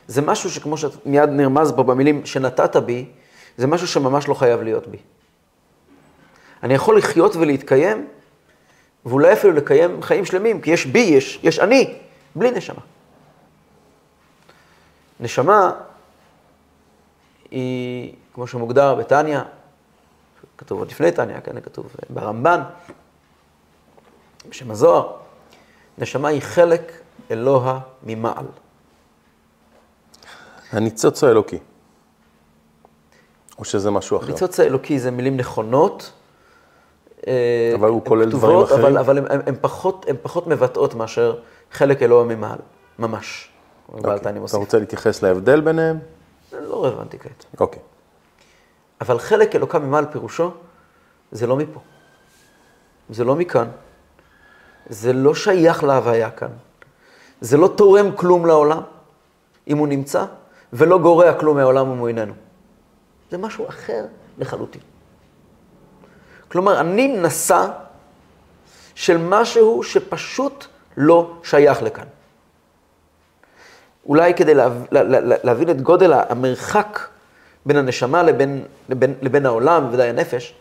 זה 0.07 0.21
משהו 0.21 0.49
שכמו 0.49 0.77
שמיד 0.77 1.29
נרמז 1.29 1.71
פה 1.71 1.83
במילים 1.83 2.25
שנתת 2.25 2.75
בי, 2.75 3.05
זה 3.57 3.67
משהו 3.67 3.87
שממש 3.87 4.27
לא 4.27 4.33
חייב 4.33 4.61
להיות 4.61 4.87
בי. 4.87 4.97
אני 6.63 6.73
יכול 6.73 6.97
לחיות 6.97 7.35
ולהתקיים, 7.35 8.07
ואולי 9.05 9.33
אפילו 9.33 9.53
לקיים 9.53 10.01
חיים 10.01 10.25
שלמים, 10.25 10.61
כי 10.61 10.71
יש 10.71 10.85
בי, 10.85 10.99
יש, 10.99 11.39
יש 11.43 11.59
אני, 11.59 11.97
בלי 12.35 12.51
נשמה. 12.51 12.81
נשמה 15.19 15.71
היא, 17.51 18.13
כמו 18.33 18.47
שמוגדר 18.47 18.95
בתניא, 18.95 19.39
כתוב 20.57 20.79
עוד 20.79 20.91
לפני 20.91 21.11
תניא, 21.11 21.39
כן, 21.39 21.61
כתוב 21.61 21.95
ברמב"ן, 22.09 22.61
בשם 24.49 24.71
הזוהר, 24.71 25.17
נשמה 25.97 26.27
היא 26.27 26.41
חלק 26.41 26.91
אלוה 27.31 27.79
ממעל. 28.03 28.45
הניצוץ 30.71 31.23
האלוקי. 31.23 31.57
או 33.59 33.65
שזה 33.65 33.91
משהו 33.91 34.17
אחר? 34.17 34.25
הניצוץ 34.25 34.59
האלוקי 34.59 34.99
זה 34.99 35.11
מילים 35.11 35.37
נכונות. 35.37 36.11
אה, 37.27 37.71
אבל 37.75 37.89
הוא 37.89 38.05
כולל 38.05 38.31
דברים 38.31 38.59
אחרים? 38.59 38.97
אבל, 38.97 38.97
אבל 38.97 39.17
הן 39.45 39.55
פחות, 39.61 40.05
פחות 40.21 40.47
מבטאות 40.47 40.95
מאשר 40.95 41.35
חלק 41.71 42.03
אלוה 42.03 42.23
ממעל, 42.23 42.57
ממש. 42.99 43.49
אוקיי. 43.93 44.15
אתה 44.15 44.57
רוצה 44.57 44.79
להתייחס 44.79 45.23
להבדל 45.23 45.61
ביניהם? 45.61 45.99
זה 46.51 46.59
לא 46.61 46.85
רלוונטי 46.85 47.19
כעת. 47.19 47.45
אוקיי. 47.59 47.81
אבל 49.01 49.19
חלק 49.19 49.55
אלוקה 49.55 49.79
ממעל 49.79 50.05
פירושו, 50.11 50.51
זה 51.31 51.47
לא 51.47 51.57
מפה. 51.57 51.79
זה 53.09 53.23
לא 53.23 53.35
מכאן. 53.35 53.67
זה 54.89 55.13
לא 55.13 55.35
שייך 55.35 55.83
להוויה 55.83 56.31
כאן. 56.31 56.51
זה 57.41 57.57
לא 57.57 57.67
תורם 57.67 58.11
כלום 58.15 58.45
לעולם, 58.45 58.81
אם 59.67 59.77
הוא 59.77 59.87
נמצא, 59.87 60.25
ולא 60.73 60.97
גורע 60.99 61.33
כלום 61.33 61.57
מהעולם 61.57 61.91
אם 61.91 61.97
הוא 61.97 62.07
איננו. 62.07 62.33
זה 63.31 63.37
משהו 63.37 63.69
אחר 63.69 64.05
לחלוטין. 64.37 64.81
כלומר, 66.47 66.79
אני 66.79 67.07
נשא 67.07 67.67
של 68.95 69.17
משהו 69.17 69.83
שפשוט 69.83 70.65
לא 70.97 71.33
שייך 71.43 71.81
לכאן. 71.81 72.05
אולי 74.05 74.33
כדי 74.33 74.53
לה, 74.53 74.69
לה, 74.91 75.03
לה, 75.03 75.35
להבין 75.43 75.69
את 75.69 75.81
גודל 75.81 76.13
המרחק 76.13 76.99
בין 77.65 77.77
הנשמה 77.77 78.23
לבין, 78.23 78.65
לבין, 78.89 79.15
לבין 79.21 79.45
העולם, 79.45 79.85
בוודאי 79.85 80.09
הנפש, 80.09 80.53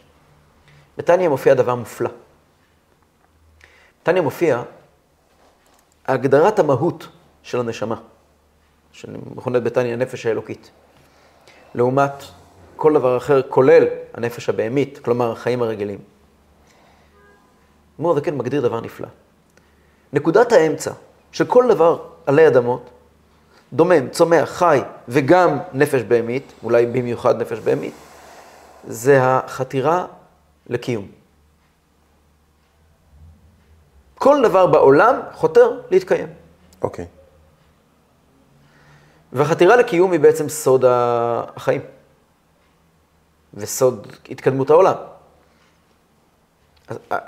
בתניא 0.99 1.29
מופיע 1.29 1.55
דבר 1.55 1.75
מופלא. 1.75 2.11
בתניא 4.03 4.21
מופיע 4.21 4.63
הגדרת 6.07 6.59
המהות 6.59 7.09
של 7.43 7.61
הנשמה, 7.61 7.97
שמכונת 8.93 9.63
בתניא 9.63 9.93
הנפש 9.93 10.27
האלוקית, 10.27 10.71
לעומת 11.75 12.13
כל 12.79 12.95
דבר 12.95 13.17
אחר, 13.17 13.43
כולל 13.49 13.85
הנפש 14.15 14.49
הבהמית, 14.49 14.99
כלומר 14.99 15.33
החיים 15.33 15.63
הרגילים. 15.63 15.99
מור 17.99 18.15
וכן 18.17 18.37
מגדיר 18.37 18.61
דבר 18.63 18.81
נפלא. 18.81 19.09
נקודת 20.13 20.53
האמצע 20.53 20.91
של 21.33 21.45
כל 21.45 21.65
דבר 21.69 21.99
עלי 22.27 22.49
אדמות, 22.49 22.91
דומם, 23.73 24.09
צומח, 24.09 24.51
חי 24.51 24.81
וגם 25.09 25.59
נפש 25.73 26.03
בהמית, 26.03 26.53
אולי 26.63 26.87
במיוחד 26.87 27.41
נפש 27.41 27.59
בהמית, 27.59 27.95
זה 28.87 29.19
החתירה 29.23 30.07
לקיום. 30.67 31.07
כל 34.15 34.43
דבר 34.43 34.67
בעולם 34.67 35.21
חותר 35.33 35.81
להתקיים. 35.91 36.29
אוקיי. 36.83 37.05
Okay. 37.05 37.09
והחתירה 39.33 39.77
לקיום 39.77 40.13
היא 40.13 40.21
בעצם 40.21 40.49
סוד 40.49 40.85
החיים. 40.89 41.81
וסוד 43.59 44.07
התקדמות 44.31 44.71
העולם. 44.71 44.95
אה, 47.13 47.19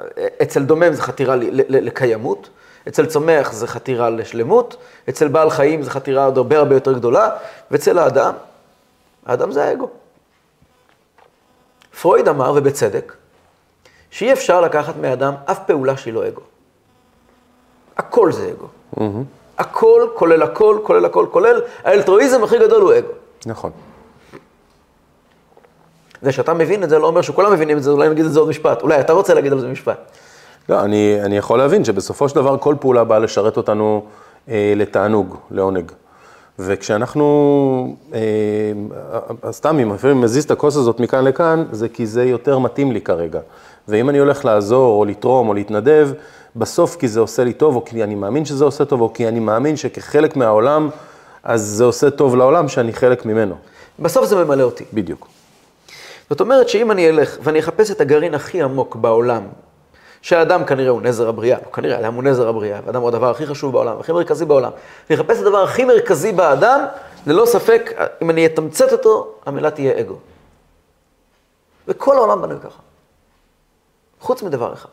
אצל 0.42 0.62
דומם 0.62 0.92
זה 0.92 1.02
חתירה 1.02 1.37
לקיימות, 1.68 2.49
אצל 2.88 3.06
צומח 3.06 3.52
זה 3.52 3.66
חתירה 3.66 4.10
לשלמות, 4.10 4.76
אצל 5.08 5.28
בעל 5.28 5.50
חיים 5.50 5.82
זה 5.82 5.90
חתירה 5.90 6.25
עוד 6.25 6.37
הרבה 6.37 6.58
הרבה 6.58 6.75
יותר 6.75 6.92
גדולה, 6.92 7.30
ואצל 7.70 7.99
האדם, 7.99 8.34
האדם 9.26 9.52
זה 9.52 9.64
האגו. 9.64 9.88
פרויד 12.00 12.28
אמר, 12.28 12.52
ובצדק, 12.56 13.12
שאי 14.10 14.32
אפשר 14.32 14.60
לקחת 14.60 14.96
מאדם 14.96 15.34
אף 15.44 15.58
פעולה 15.66 15.96
שהיא 15.96 16.14
לא 16.14 16.28
אגו. 16.28 16.40
הכל 17.96 18.32
זה 18.32 18.50
אגו. 18.50 18.66
Mm-hmm. 18.96 19.25
הכל, 19.58 20.08
כולל 20.14 20.42
הכל, 20.42 20.78
כולל 20.82 21.04
הכל, 21.04 21.26
כולל 21.30 21.62
האלטרואיזם 21.84 22.44
הכי 22.44 22.58
גדול 22.58 22.82
הוא 22.82 22.92
אגו. 22.99 23.12
נכון. 23.46 23.70
זה 26.23 26.33
שאתה 26.33 26.55
מבין 26.55 26.85
את 26.85 26.91
זה 26.91 26.99
לא 26.99 27.07
אומר 27.07 27.23
שכולם 27.23 27.53
מבינים 27.53 27.77
את 27.77 27.83
זה, 27.83 27.91
אולי 27.91 28.09
נגיד 28.09 28.25
את 28.25 28.33
זה 28.33 28.41
עוד 28.41 28.49
משפט. 28.49 28.83
אולי 28.83 29.00
אתה 29.00 29.12
רוצה 29.12 29.35
להגיד 29.35 29.53
על 29.53 29.61
זה 29.61 29.69
משפט. 29.69 29.99
לא, 30.69 30.81
אני, 30.81 31.19
אני 31.23 31.37
יכול 31.37 31.59
להבין 31.59 31.85
שבסופו 31.85 32.29
של 32.29 32.35
דבר 32.35 32.59
כל 32.59 32.75
פעולה 32.81 33.05
באה 33.05 33.19
לשרת 33.19 33.57
אותנו 33.57 34.05
אה, 34.49 34.73
לתענוג, 34.77 35.37
לעונג. 35.50 35.93
וכשאנחנו, 36.59 37.97
אה, 38.15 38.21
סתם 39.50 39.79
אם 39.79 39.95
לפעמים 39.95 40.21
מזיז 40.21 40.45
את 40.45 40.50
הכוס 40.50 40.77
הזאת 40.77 41.00
מכאן 41.00 41.25
לכאן, 41.25 41.65
זה 41.73 41.89
כי 41.89 42.07
זה 42.07 42.25
יותר 42.25 42.59
מתאים 42.59 42.93
לי 42.93 43.00
כרגע. 43.00 43.41
ואם 43.89 44.11
אני 44.11 44.19
הולך 44.19 44.45
לעזור, 44.45 45.00
או 45.00 45.05
לתרום, 45.05 45.49
או 45.49 45.55
להתנדב, 45.55 46.11
בסוף 46.57 46.97
כי 46.97 47.09
זה 47.09 47.21
עושה 47.21 47.45
לי 47.45 47.53
טוב, 47.53 47.77
או 47.77 47.85
כי 47.85 48.05
אני 48.05 48.15
מאמין 48.15 48.45
שזה 48.45 48.65
עושה 48.65 48.85
טוב, 48.85 49.00
או 49.00 49.12
כי 49.12 49.29
אני 49.29 49.41
מאמין 49.41 49.77
שכחלק 49.77 50.37
מהעולם, 50.37 50.89
אז 51.43 51.62
זה 51.62 51.85
עושה 51.85 52.11
טוב 52.11 52.37
לעולם 52.37 52.69
שאני 52.69 52.93
חלק 52.93 53.27
ממנו. 53.27 53.55
בסוף 53.99 54.27
זה 54.27 54.45
ממלא 54.45 54.62
אותי. 54.62 54.85
בדיוק. 54.93 55.29
זאת 56.30 56.40
אומרת 56.40 56.68
שאם 56.68 56.90
אני 56.90 57.08
אלך 57.08 57.37
ואני 57.42 57.58
אחפש 57.58 57.90
את 57.90 58.00
הגרעין 58.00 58.34
הכי 58.34 58.62
עמוק 58.62 58.96
בעולם, 58.96 59.49
שהאדם 60.22 60.64
כנראה 60.64 60.90
הוא 60.90 61.02
נזר 61.02 61.28
הבריאה, 61.28 61.58
לא 61.66 61.72
כנראה, 61.72 61.96
האדם 61.96 62.14
הוא 62.14 62.22
נזר 62.22 62.49
הבריאה, 62.49 62.80
והאדם 62.84 63.00
הוא 63.00 63.08
הדבר 63.08 63.30
הכי 63.30 63.46
חשוב 63.46 63.72
בעולם, 63.72 64.00
הכי 64.00 64.12
מרכזי 64.12 64.44
בעולם. 64.44 64.70
אני 65.10 65.20
אחפש 65.20 65.37
את 65.37 65.42
הדבר 65.42 65.62
הכי 65.62 65.84
מרכזי 65.84 66.32
באדם, 66.32 66.80
ללא 67.26 67.46
ספק, 67.46 67.90
אם 68.22 68.30
אני 68.30 68.46
אתמצת 68.46 68.92
אותו, 68.92 69.34
המילה 69.46 69.70
תהיה 69.70 70.00
אגו. 70.00 70.16
וכל 71.88 72.16
העולם 72.16 72.42
בנוי 72.42 72.58
ככה. 72.60 72.78
חוץ 74.20 74.42
מדבר 74.42 74.72
אחד. 74.72 74.88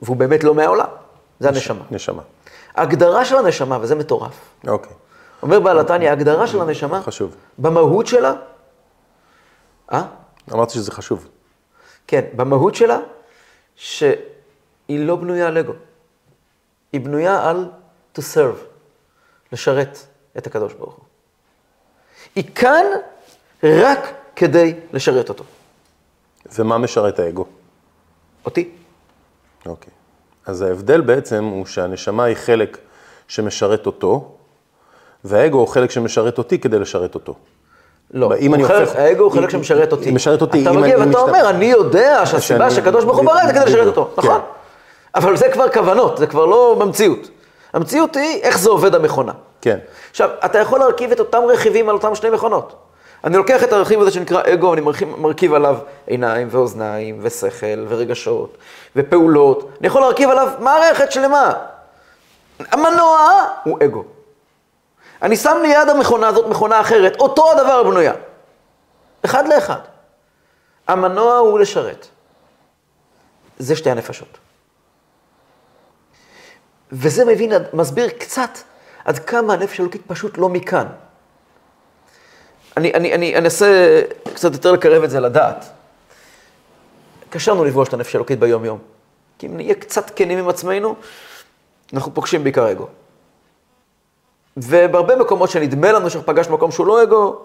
והוא 0.00 0.16
באמת 0.16 0.44
לא 0.44 0.54
מהעולם, 0.54 0.88
זה 1.40 1.50
נש... 1.50 1.56
הנשמה. 1.56 1.84
נשמה. 1.90 2.22
ההגדרה 2.74 3.24
של 3.24 3.36
הנשמה, 3.36 3.78
וזה 3.80 3.94
מטורף. 3.94 4.40
אוקיי. 4.68 4.92
אומר 5.42 5.60
בעל 5.60 5.78
התניא, 5.78 6.08
ההגדרה 6.08 6.46
של 6.46 6.60
הנשמה, 6.60 7.02
חשוב. 7.02 7.36
במהות 7.58 8.06
שלה, 8.06 8.32
אה? 9.92 10.02
אמרתי 10.52 10.72
שזה 10.72 10.92
חשוב. 10.92 11.28
כן, 12.06 12.24
במהות 12.36 12.74
שלה, 12.74 12.98
שהיא 13.76 14.08
לא 14.88 15.16
בנויה 15.16 15.46
על 15.48 15.58
אגו. 15.58 15.72
היא 16.92 17.00
בנויה 17.00 17.48
על 17.48 17.70
to 18.18 18.20
serve, 18.20 18.58
לשרת 19.52 19.98
את 20.38 20.46
הקדוש 20.46 20.72
ברוך 20.74 20.94
הוא. 20.94 21.04
היא 22.34 22.44
כאן 22.54 22.84
רק 23.62 24.14
כדי 24.36 24.74
לשרת 24.92 25.28
אותו. 25.28 25.44
ומה 26.54 26.78
משרת 26.78 27.18
האגו? 27.18 27.46
אותי. 28.44 28.70
אוקיי. 29.66 29.92
אז 30.46 30.62
ההבדל 30.62 31.00
בעצם 31.00 31.44
הוא 31.44 31.66
שהנשמה 31.66 32.24
היא 32.24 32.36
חלק 32.36 32.78
שמשרת 33.28 33.86
אותו, 33.86 34.36
והאגו 35.24 35.58
הוא 35.58 35.68
חלק 35.68 35.90
שמשרת 35.90 36.38
אותי 36.38 36.58
כדי 36.58 36.78
לשרת 36.78 37.14
אותו. 37.14 37.34
לא, 38.10 38.36
אם 38.40 38.54
אני 38.54 38.62
הופך... 38.62 38.96
האגו 38.96 39.22
הוא 39.22 39.32
חלק 39.32 39.50
שמשרת 39.50 39.92
אותי. 39.92 40.10
משרת 40.10 40.40
אותי. 40.40 40.62
אתה 40.62 40.72
מגיע 40.72 40.98
ואתה 40.98 41.18
אומר, 41.18 41.50
אני 41.50 41.64
יודע 41.64 42.26
שהסיבה 42.26 42.70
שהקדוש 42.70 43.04
ברוך 43.04 43.18
הוא 43.18 43.26
ברא 43.26 43.46
זה 43.46 43.52
כדי 43.52 43.64
לשרת 43.64 43.86
אותו, 43.86 44.10
כן. 44.16 44.22
נכון? 44.22 44.40
אבל 45.14 45.36
זה 45.36 45.48
כבר 45.48 45.68
כוונות, 45.68 46.18
זה 46.18 46.26
כבר 46.26 46.46
לא 46.46 46.76
במציאות. 46.78 47.28
המציאות 47.72 48.16
היא 48.16 48.42
איך 48.42 48.58
זה 48.58 48.70
עובד 48.70 48.94
המכונה. 48.94 49.32
כן. 49.60 49.78
עכשיו, 50.10 50.30
אתה 50.44 50.58
יכול 50.58 50.78
להרכיב 50.78 51.12
את 51.12 51.20
אותם 51.20 51.42
רכיבים 51.48 51.88
על 51.88 51.94
אותם 51.94 52.14
שני 52.14 52.30
מכונות. 52.30 52.74
אני 53.24 53.36
לוקח 53.36 53.64
את 53.64 53.72
הרכיב 53.72 54.00
הזה 54.00 54.10
שנקרא 54.10 54.42
אגו, 54.52 54.70
ואני 54.70 54.80
מרכיב, 54.80 55.08
מרכיב 55.18 55.54
עליו 55.54 55.76
עיניים 56.06 56.48
ואוזניים 56.50 57.18
ושכל 57.22 57.86
ורגשות 57.88 58.56
ופעולות. 58.96 59.68
אני 59.80 59.86
יכול 59.86 60.00
להרכיב 60.00 60.30
עליו 60.30 60.48
מערכת 60.58 61.12
שלמה. 61.12 61.52
המנוע 62.70 63.44
הוא 63.64 63.78
אגו. 63.84 64.04
אני 65.22 65.36
שם 65.36 65.56
ליד 65.62 65.88
המכונה 65.88 66.28
הזאת 66.28 66.46
מכונה 66.46 66.80
אחרת, 66.80 67.16
אותו 67.20 67.52
הדבר 67.52 67.82
בנויה. 67.82 68.12
אחד 69.24 69.48
לאחד. 69.48 69.78
המנוע 70.88 71.36
הוא 71.36 71.58
לשרת. 71.58 72.06
זה 73.58 73.76
שתי 73.76 73.90
הנפשות. 73.90 74.38
וזה 76.92 77.24
מבין, 77.24 77.52
מסביר 77.72 78.08
קצת 78.08 78.50
עד 79.04 79.18
כמה 79.18 79.52
הנפש 79.52 79.80
האלוקית 79.80 80.02
פשוט 80.06 80.38
לא 80.38 80.48
מכאן. 80.48 80.86
אני, 82.76 82.94
אני, 82.94 83.14
אני 83.14 83.36
אנסה 83.38 84.02
קצת 84.34 84.52
יותר 84.52 84.72
לקרב 84.72 85.02
את 85.02 85.10
זה 85.10 85.20
לדעת. 85.20 85.64
קשה 87.30 87.52
לנו 87.52 87.64
לפגוש 87.64 87.88
את 87.88 87.94
הנפש 87.94 88.14
האלוקית 88.14 88.38
ביום-יום. 88.38 88.78
כי 89.38 89.46
אם 89.46 89.56
נהיה 89.56 89.74
קצת 89.74 90.10
כנים 90.16 90.38
עם 90.38 90.48
עצמנו, 90.48 90.94
אנחנו 91.92 92.14
פוגשים 92.14 92.42
בעיקר 92.44 92.70
אגו. 92.70 92.88
ובהרבה 94.56 95.16
מקומות 95.16 95.50
שנדמה 95.50 95.92
לנו 95.92 96.10
שאנחנו 96.10 96.34
פגשנו 96.34 96.54
מקום 96.56 96.70
שהוא 96.70 96.86
לא 96.86 97.02
אגו, 97.02 97.36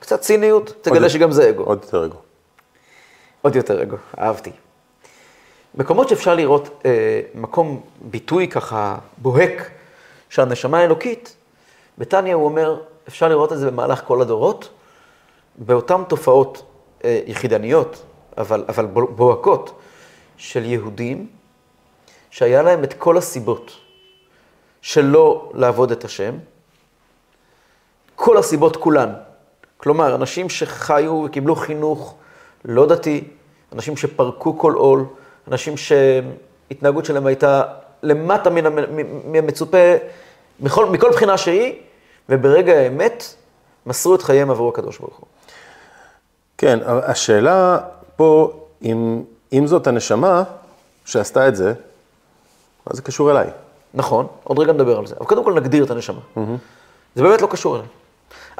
קצת 0.00 0.20
ציניות, 0.20 0.74
תגלה 0.80 1.08
שגם 1.08 1.32
זה 1.32 1.48
אגו. 1.48 1.62
עוד 1.62 1.82
יותר 1.82 2.04
אגו. 2.04 2.16
עוד 3.42 3.56
יותר 3.56 3.82
אגו, 3.82 3.96
אהבתי. 4.18 4.50
מקומות 5.74 6.08
שאפשר 6.08 6.34
לראות 6.34 6.82
אה, 6.84 7.20
מקום 7.34 7.80
ביטוי 8.00 8.48
ככה 8.48 8.96
בוהק 9.18 9.70
של 10.30 10.42
הנשמה 10.42 10.78
האלוקית, 10.78 11.36
בתניא 11.98 12.34
הוא 12.34 12.44
אומר, 12.44 12.80
אפשר 13.08 13.28
לראות 13.28 13.52
את 13.52 13.58
זה 13.58 13.70
במהלך 13.70 14.02
כל 14.04 14.22
הדורות, 14.22 14.68
באותן 15.56 16.02
תופעות 16.08 16.62
אה, 17.04 17.20
יחידניות, 17.26 18.02
אבל, 18.38 18.64
אבל 18.68 18.86
בוהקות, 18.86 19.78
של 20.36 20.64
יהודים, 20.64 21.26
שהיה 22.30 22.62
להם 22.62 22.84
את 22.84 22.94
כל 22.94 23.16
הסיבות 23.16 23.72
שלא 24.82 25.50
לעבוד 25.54 25.90
את 25.92 26.04
השם, 26.04 26.34
כל 28.16 28.38
הסיבות 28.38 28.76
כולן. 28.76 29.12
כלומר, 29.76 30.14
אנשים 30.14 30.48
שחיו 30.48 31.22
וקיבלו 31.26 31.56
חינוך 31.56 32.14
לא 32.64 32.86
דתי, 32.86 33.24
אנשים 33.72 33.96
שפרקו 33.96 34.58
כל 34.58 34.72
עול, 34.72 35.04
אנשים 35.48 35.74
שהתנהגות 35.76 37.04
שלהם 37.04 37.26
הייתה 37.26 37.62
למטה 38.02 38.50
מן 38.50 39.36
המצופה, 39.38 39.94
מכל, 40.60 40.86
מכל 40.86 41.10
בחינה 41.10 41.38
שהיא, 41.38 41.74
וברגע 42.28 42.72
האמת 42.72 43.34
מסרו 43.86 44.14
את 44.14 44.22
חייהם 44.22 44.50
עבור 44.50 44.68
הקדוש 44.68 44.98
ברוך 44.98 45.16
הוא. 45.16 45.26
כן, 46.58 46.78
השאלה 46.84 47.78
פה, 48.16 48.52
אם, 48.82 49.22
אם 49.52 49.66
זאת 49.66 49.86
הנשמה 49.86 50.42
שעשתה 51.04 51.48
את 51.48 51.56
זה, 51.56 51.72
אז 52.86 52.96
זה 52.96 53.02
קשור 53.02 53.30
אליי. 53.30 53.50
נכון, 53.94 54.26
עוד 54.44 54.58
רגע 54.58 54.72
נדבר 54.72 54.98
על 54.98 55.06
זה. 55.06 55.14
אבל 55.18 55.26
קודם 55.26 55.44
כל 55.44 55.52
נגדיר 55.54 55.84
את 55.84 55.90
הנשמה. 55.90 56.20
Mm-hmm. 56.36 56.40
זה 57.14 57.22
באמת 57.22 57.42
לא 57.42 57.46
קשור 57.46 57.76
אליי. 57.76 57.86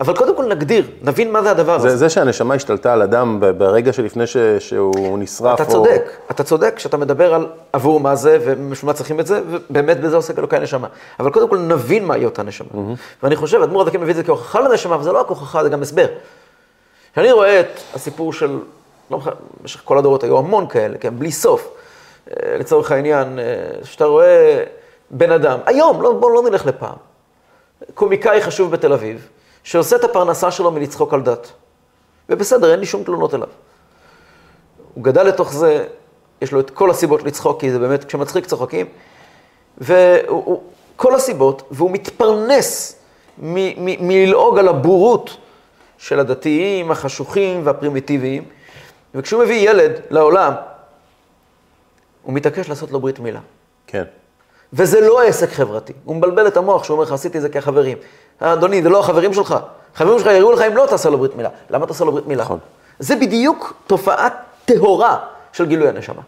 אבל 0.00 0.16
קודם 0.16 0.36
כל 0.36 0.44
נגדיר, 0.44 0.84
נבין 1.02 1.32
מה 1.32 1.42
זה 1.42 1.50
הדבר 1.50 1.78
זה, 1.78 1.88
הזה. 1.88 1.96
זה 1.96 2.08
שהנשמה 2.08 2.54
השתלטה 2.54 2.92
על 2.92 3.02
אדם 3.02 3.40
ברגע 3.58 3.92
שלפני 3.92 4.26
ש, 4.26 4.36
שהוא 4.58 5.18
נשרף. 5.18 5.60
אתה 5.60 5.70
צודק, 5.70 6.02
או... 6.06 6.30
אתה 6.30 6.44
צודק 6.44 6.72
כשאתה 6.76 6.96
מדבר 6.96 7.34
על 7.34 7.46
עבור 7.72 8.00
מה 8.00 8.14
זה 8.14 8.38
ומשום 8.44 8.86
מה 8.86 8.92
צריכים 8.92 9.20
את 9.20 9.26
זה, 9.26 9.40
ובאמת 9.50 10.00
בזה 10.00 10.16
עוסק 10.16 10.38
אלוקי 10.38 10.56
הנשמה. 10.56 10.88
אבל 11.20 11.30
קודם 11.30 11.48
כל 11.48 11.58
נבין 11.58 12.04
מהי 12.04 12.24
אותה 12.24 12.42
נשמה. 12.42 12.68
Mm-hmm. 12.72 13.22
ואני 13.22 13.36
חושב, 13.36 13.62
אדמו"ר 13.62 13.82
הדקים 13.82 14.00
מביא 14.00 14.10
את 14.10 14.16
זה 14.16 14.24
כהוכחה 14.24 14.60
לנשמה, 14.60 14.98
וזה 14.98 15.12
לא 15.12 15.20
רק 15.20 15.28
הוכחה, 15.28 15.62
זה 15.62 15.68
גם 15.68 15.82
הסבר. 15.82 16.06
כשאני 17.12 17.32
רואה 17.32 17.60
את 17.60 17.80
הסיפור 17.94 18.32
של, 18.32 18.58
לא 19.10 19.20
במשך 19.60 19.80
כל 19.84 19.98
הדורות 19.98 20.24
היו 20.24 20.38
המון 20.38 20.66
כאלה, 20.66 20.98
כן, 20.98 21.18
בלי 21.18 21.32
סוף. 21.32 21.70
אה, 22.30 22.56
לצורך 22.58 22.92
העניין, 22.92 23.38
אה, 23.38 23.44
שאתה 23.84 24.04
רואה 24.04 24.64
בן 25.10 25.32
אדם, 25.32 25.58
היום, 25.66 26.02
לא, 26.02 26.12
בואו 26.12 26.30
לא 26.30 26.50
נלך 26.50 26.66
לפעם, 26.66 26.96
קומיקאי 27.94 28.42
חשוב 28.42 28.70
בתל 28.70 28.92
אביב, 28.92 29.28
שעושה 29.62 29.96
את 29.96 30.04
הפרנסה 30.04 30.50
שלו 30.50 30.70
מלצחוק 30.70 31.14
על 31.14 31.22
דת. 31.22 31.52
ובסדר, 32.28 32.70
אין 32.70 32.80
לי 32.80 32.86
שום 32.86 33.04
תלונות 33.04 33.34
אליו. 33.34 33.48
הוא 34.94 35.04
גדל 35.04 35.22
לתוך 35.22 35.52
זה, 35.52 35.86
יש 36.42 36.52
לו 36.52 36.60
את 36.60 36.70
כל 36.70 36.90
הסיבות 36.90 37.22
לצחוק, 37.22 37.60
כי 37.60 37.70
זה 37.70 37.78
באמת, 37.78 38.04
כשמצחיק 38.04 38.46
צוחקים. 38.46 38.86
וכל 39.78 41.14
הסיבות, 41.14 41.62
והוא 41.70 41.90
מתפרנס 41.90 42.98
מללעוג 43.38 44.58
על 44.58 44.68
הבורות 44.68 45.36
של 45.98 46.20
הדתיים, 46.20 46.90
החשוכים 46.90 47.60
והפרימיטיביים. 47.66 48.44
וכשהוא 49.14 49.44
מביא 49.44 49.70
ילד 49.70 49.92
לעולם, 50.10 50.52
הוא 52.22 52.34
מתעקש 52.34 52.68
לעשות 52.68 52.90
לו 52.90 53.00
ברית 53.00 53.18
מילה. 53.18 53.40
כן. 53.86 54.04
וזה 54.72 55.00
לא 55.00 55.22
עסק 55.22 55.48
חברתי. 55.48 55.92
הוא 56.04 56.16
מבלבל 56.16 56.46
את 56.46 56.56
המוח, 56.56 56.84
שהוא 56.84 56.94
אומר 56.94 57.04
לך, 57.04 57.12
עשיתי 57.12 57.38
את 57.38 57.42
זה 57.42 57.48
כחברים. 57.48 57.98
אדוני, 58.38 58.82
זה 58.82 58.88
לא 58.88 59.00
החברים 59.00 59.34
שלך. 59.34 59.56
חברים 59.94 60.18
שלך 60.18 60.26
יראו 60.26 60.52
לך 60.52 60.60
אם 60.60 60.76
לא 60.76 60.86
תעשה 60.90 61.10
לו 61.10 61.18
ברית 61.18 61.36
מילה. 61.36 61.48
למה 61.70 61.86
תעשה 61.86 62.04
לו 62.04 62.12
ברית 62.12 62.26
מילה? 62.26 62.44
נכון. 62.44 62.58
זה 62.98 63.16
בדיוק 63.16 63.74
תופעה 63.86 64.28
טהורה 64.64 65.18
של 65.52 65.66
גילוי 65.66 65.88
הנשמה. 65.88 66.22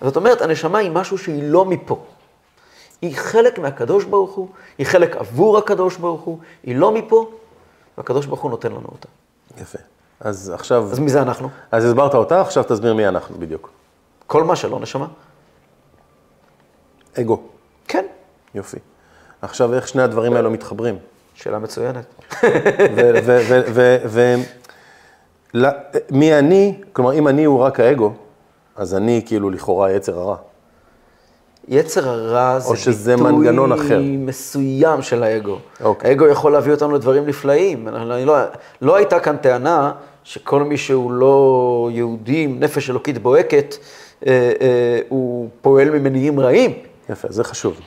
זאת 0.00 0.16
אומרת, 0.16 0.42
הנשמה 0.42 0.78
היא 0.78 0.90
משהו 0.90 1.18
שהיא 1.18 1.42
לא 1.42 1.64
מפה. 1.64 2.04
היא 3.02 3.16
חלק 3.16 3.58
מהקדוש 3.58 4.04
ברוך 4.04 4.34
הוא, 4.34 4.48
היא 4.78 4.86
חלק 4.86 5.16
עבור 5.16 5.58
הקדוש 5.58 5.96
ברוך 5.96 6.20
הוא, 6.20 6.38
היא 6.62 6.76
לא 6.76 6.92
מפה, 6.92 7.30
והקדוש 7.98 8.26
ברוך 8.26 8.40
הוא 8.40 8.50
נותן 8.50 8.68
לנו 8.72 8.88
אותה. 8.92 9.08
יפה. 9.60 9.78
אז 10.20 10.52
עכשיו... 10.54 10.88
אז 10.92 10.98
מי 10.98 11.10
זה 11.10 11.22
אנחנו? 11.22 11.48
אז 11.70 11.84
הסברת 11.84 12.14
אותה, 12.14 12.40
עכשיו 12.40 12.64
תסביר 12.64 12.94
מי 12.94 13.08
אנחנו 13.08 13.36
בדיוק. 13.38 13.70
כל 14.26 14.44
מה 14.44 14.56
שלא 14.56 14.80
נשמה. 14.80 15.06
אגו. 17.18 17.40
כן. 17.88 18.04
יופי. 18.54 18.78
עכשיו, 19.42 19.74
איך 19.74 19.88
שני 19.88 20.02
הדברים 20.02 20.32
האלו 20.32 20.50
מתחברים? 20.50 20.98
שאלה 21.34 21.58
מצוינת. 21.58 22.04
ומי 25.54 26.38
אני, 26.38 26.80
כלומר, 26.92 27.12
אם 27.12 27.28
אני 27.28 27.44
הוא 27.44 27.60
רק 27.60 27.80
האגו, 27.80 28.12
אז 28.76 28.94
אני 28.94 29.22
כאילו 29.26 29.50
לכאורה 29.50 29.92
יצר 29.92 30.18
הרע. 30.18 30.36
יצר 31.68 32.08
הרע 32.08 32.58
זה 32.58 33.16
ביטוי 33.16 33.32
מנגנון 33.32 33.72
אחר. 33.72 34.00
מסוים 34.02 35.02
של 35.02 35.22
האגו. 35.22 35.58
אוקיי. 35.80 36.10
האגו 36.10 36.26
יכול 36.26 36.52
להביא 36.52 36.72
אותנו 36.72 36.94
לדברים 36.94 37.26
נפלאים. 37.26 37.88
אני 37.88 38.24
לא, 38.24 38.36
לא 38.82 38.96
הייתה 38.96 39.20
כאן 39.20 39.36
טענה 39.36 39.92
שכל 40.24 40.62
מי 40.62 40.76
שהוא 40.76 41.12
לא 41.12 41.90
יהודי 41.92 42.42
עם 42.42 42.60
נפש 42.60 42.90
אלוקית 42.90 43.18
בוהקת, 43.18 43.74
אה, 44.26 44.52
אה, 44.60 45.00
הוא 45.08 45.48
פועל 45.60 45.90
ממניעים 45.90 46.40
רעים. 46.40 46.89
יפה, 47.10 47.28
זה 47.30 47.44
חשוב. 47.44 47.80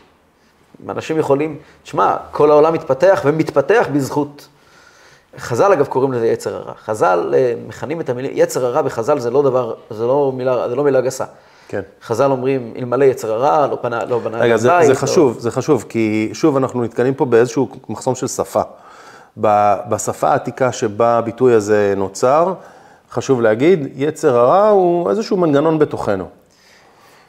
אנשים 0.90 1.20
יכולים, 1.20 1.58
תשמע, 1.84 2.16
כל 2.32 2.52
העולם 2.52 2.74
מתפתח 2.74 3.22
ומתפתח 3.26 3.88
בזכות. 3.94 4.48
חז"ל 5.38 5.72
אגב 5.72 5.86
קוראים 5.86 6.14
לזה 6.14 6.28
יצר 6.28 6.56
הרע. 6.56 6.74
חז"ל 6.86 7.34
אה, 7.38 7.54
מכנים 7.68 8.02
את 8.02 8.10
המילים, 8.10 8.32
יצר 8.36 8.66
הרע 8.66 8.82
בחז"ל 8.82 9.20
זה 9.20 9.32
לא 9.32 9.44
דבר, 9.44 9.74
זה 9.90 10.08
לא 10.08 10.32
מילה, 10.36 10.70
זה 10.70 10.76
לא 10.76 10.84
מילה 10.84 11.02
גסה. 11.02 11.26
כן. 11.68 11.82
חז"ל 12.04 12.32
אומרים, 12.32 12.74
אלמלא 12.78 13.06
יצר 13.06 13.34
הרע, 13.34 13.68
לא 13.68 13.78
פנה, 13.82 14.06
לא 14.06 14.20
בנה 14.20 14.38
רגע, 14.38 14.58
זה. 14.58 14.70
זה 14.84 14.96
חשוב, 14.96 15.36
לא... 15.36 15.42
זה 15.42 15.52
חשוב, 15.52 15.86
כי 15.90 16.30
שוב, 16.34 16.58
אנחנו 16.58 16.84
נתקלים 16.84 17.14
פה 17.14 17.26
באיזשהו 17.26 17.70
מחסום 17.90 18.16
של 18.16 18.28
שפה. 18.28 18.62
בשפה 19.38 20.30
העתיקה 20.30 20.72
שבה 20.72 21.18
הביטוי 21.18 21.54
הזה 21.54 21.94
נוצר, 21.98 22.54
חשוב 23.12 23.42
להגיד, 23.42 23.88
יצר 23.96 24.38
הרע 24.38 24.68
הוא 24.68 25.10
איזשהו 25.10 25.38
מנגנון 25.38 25.80
בתוכנו. 25.80 26.26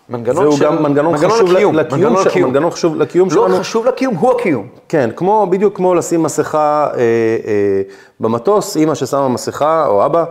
מנגנון 0.09 0.37
של... 0.37 0.49
והוא 0.49 0.77
גם 0.77 0.83
מנגנון, 0.83 1.13
מנגנון 1.13 1.31
חשוב 1.31 1.53
לקיום, 1.53 1.75
לקיום, 1.75 2.01
מנגנון, 2.01 2.25
ש... 2.25 2.27
לקיום. 2.27 2.51
מנגנון 2.51 2.71
חשוב 2.71 2.97
לקיום 2.97 3.29
לא 3.29 3.35
שלנו. 3.35 3.49
לא 3.49 3.61
חשוב 3.61 3.87
לקיום, 3.87 4.15
הוא 4.15 4.33
הקיום. 4.33 4.67
כן, 4.89 5.11
כמו, 5.17 5.47
בדיוק 5.51 5.77
כמו 5.77 5.95
לשים 5.95 6.23
מסכה 6.23 6.89
אה, 6.95 6.99
אה, 6.99 7.83
במטוס, 8.21 8.77
אימא 8.77 8.95
ששמה 8.95 9.29
מסכה, 9.29 9.87
או 9.87 10.07
אבא, 10.07 10.25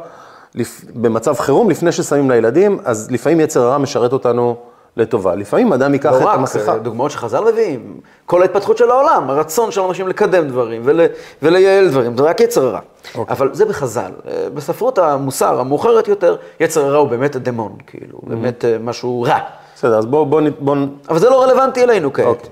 לפ... 0.56 0.82
במצב 0.94 1.34
חירום, 1.34 1.70
לפני 1.70 1.92
ששמים 1.92 2.32
לילדים, 2.32 2.80
אז 2.86 3.12
לפעמים 3.12 3.40
יצר 3.40 3.62
הרע 3.62 3.78
משרת 3.78 4.14
אותנו 4.14 4.56
לטובה. 4.98 5.36
לפעמים 5.36 5.74
אדם 5.74 5.94
ייקח 5.94 6.12
לא 6.12 6.18
את 6.18 6.22
רק, 6.22 6.38
המסכה. 6.38 6.74
רק, 6.74 6.82
דוגמאות 6.82 7.12
שחז"ל 7.12 7.44
מביאים, 7.52 8.00
כל 8.26 8.42
ההתפתחות 8.42 8.78
של 8.78 8.90
העולם, 8.90 9.30
הרצון 9.30 9.72
של 9.72 9.82
אנשים 9.82 10.08
לקדם 10.08 10.48
דברים 10.48 10.82
ול... 10.86 11.02
ולייעל 11.42 11.90
דברים, 11.90 12.18
זה 12.18 12.24
רק 12.24 12.40
יצר 12.40 12.68
הרע. 12.68 12.80
אוקיי. 13.16 13.36
אבל 13.36 13.50
זה 13.54 13.66
בחז"ל. 13.66 14.12
אה, 14.28 14.48
בספרות 14.54 14.98
המוסר 14.98 15.60
המאוחרת 15.60 16.08
יותר, 16.08 16.36
יצר 16.60 16.86
הרע 16.86 16.98
הוא 16.98 17.08
באמת 17.08 17.36
הדמון, 17.36 17.72
כאילו, 17.88 18.18
mm-hmm. 18.18 18.30
באמת 18.30 18.66
אה, 18.66 18.78
משהו 18.80 19.22
רע. 19.22 19.40
בסדר, 19.84 19.98
אז 19.98 20.06
בואו... 20.06 20.26
בוא, 20.26 20.42
בוא... 20.60 20.76
אבל 21.10 21.20
זה 21.20 21.30
לא 21.30 21.44
רלוונטי 21.44 21.84
אלינו 21.84 22.14
כעת. 22.14 22.26
אוקיי. 22.26 22.50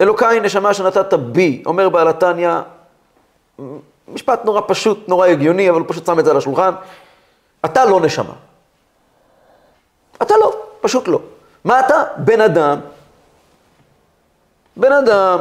אלוקיי, 0.00 0.40
נשמה 0.40 0.74
שנתת 0.74 1.14
בי, 1.14 1.62
אומר 1.66 1.88
בעל 1.88 2.08
התניא, 2.08 2.50
משפט 4.08 4.44
נורא 4.44 4.60
פשוט, 4.66 5.08
נורא 5.08 5.26
הגיוני, 5.26 5.70
אבל 5.70 5.78
הוא 5.78 5.88
פשוט 5.88 6.06
שם 6.06 6.18
את 6.18 6.24
זה 6.24 6.30
על 6.30 6.36
השולחן. 6.36 6.72
אתה 7.64 7.84
לא 7.84 8.00
נשמה. 8.00 8.32
אתה 10.22 10.36
לא, 10.36 10.56
פשוט 10.80 11.08
לא. 11.08 11.20
מה 11.64 11.80
אתה? 11.80 12.04
בן 12.16 12.40
אדם. 12.40 12.78
בן 14.76 14.92
אדם 14.92 15.38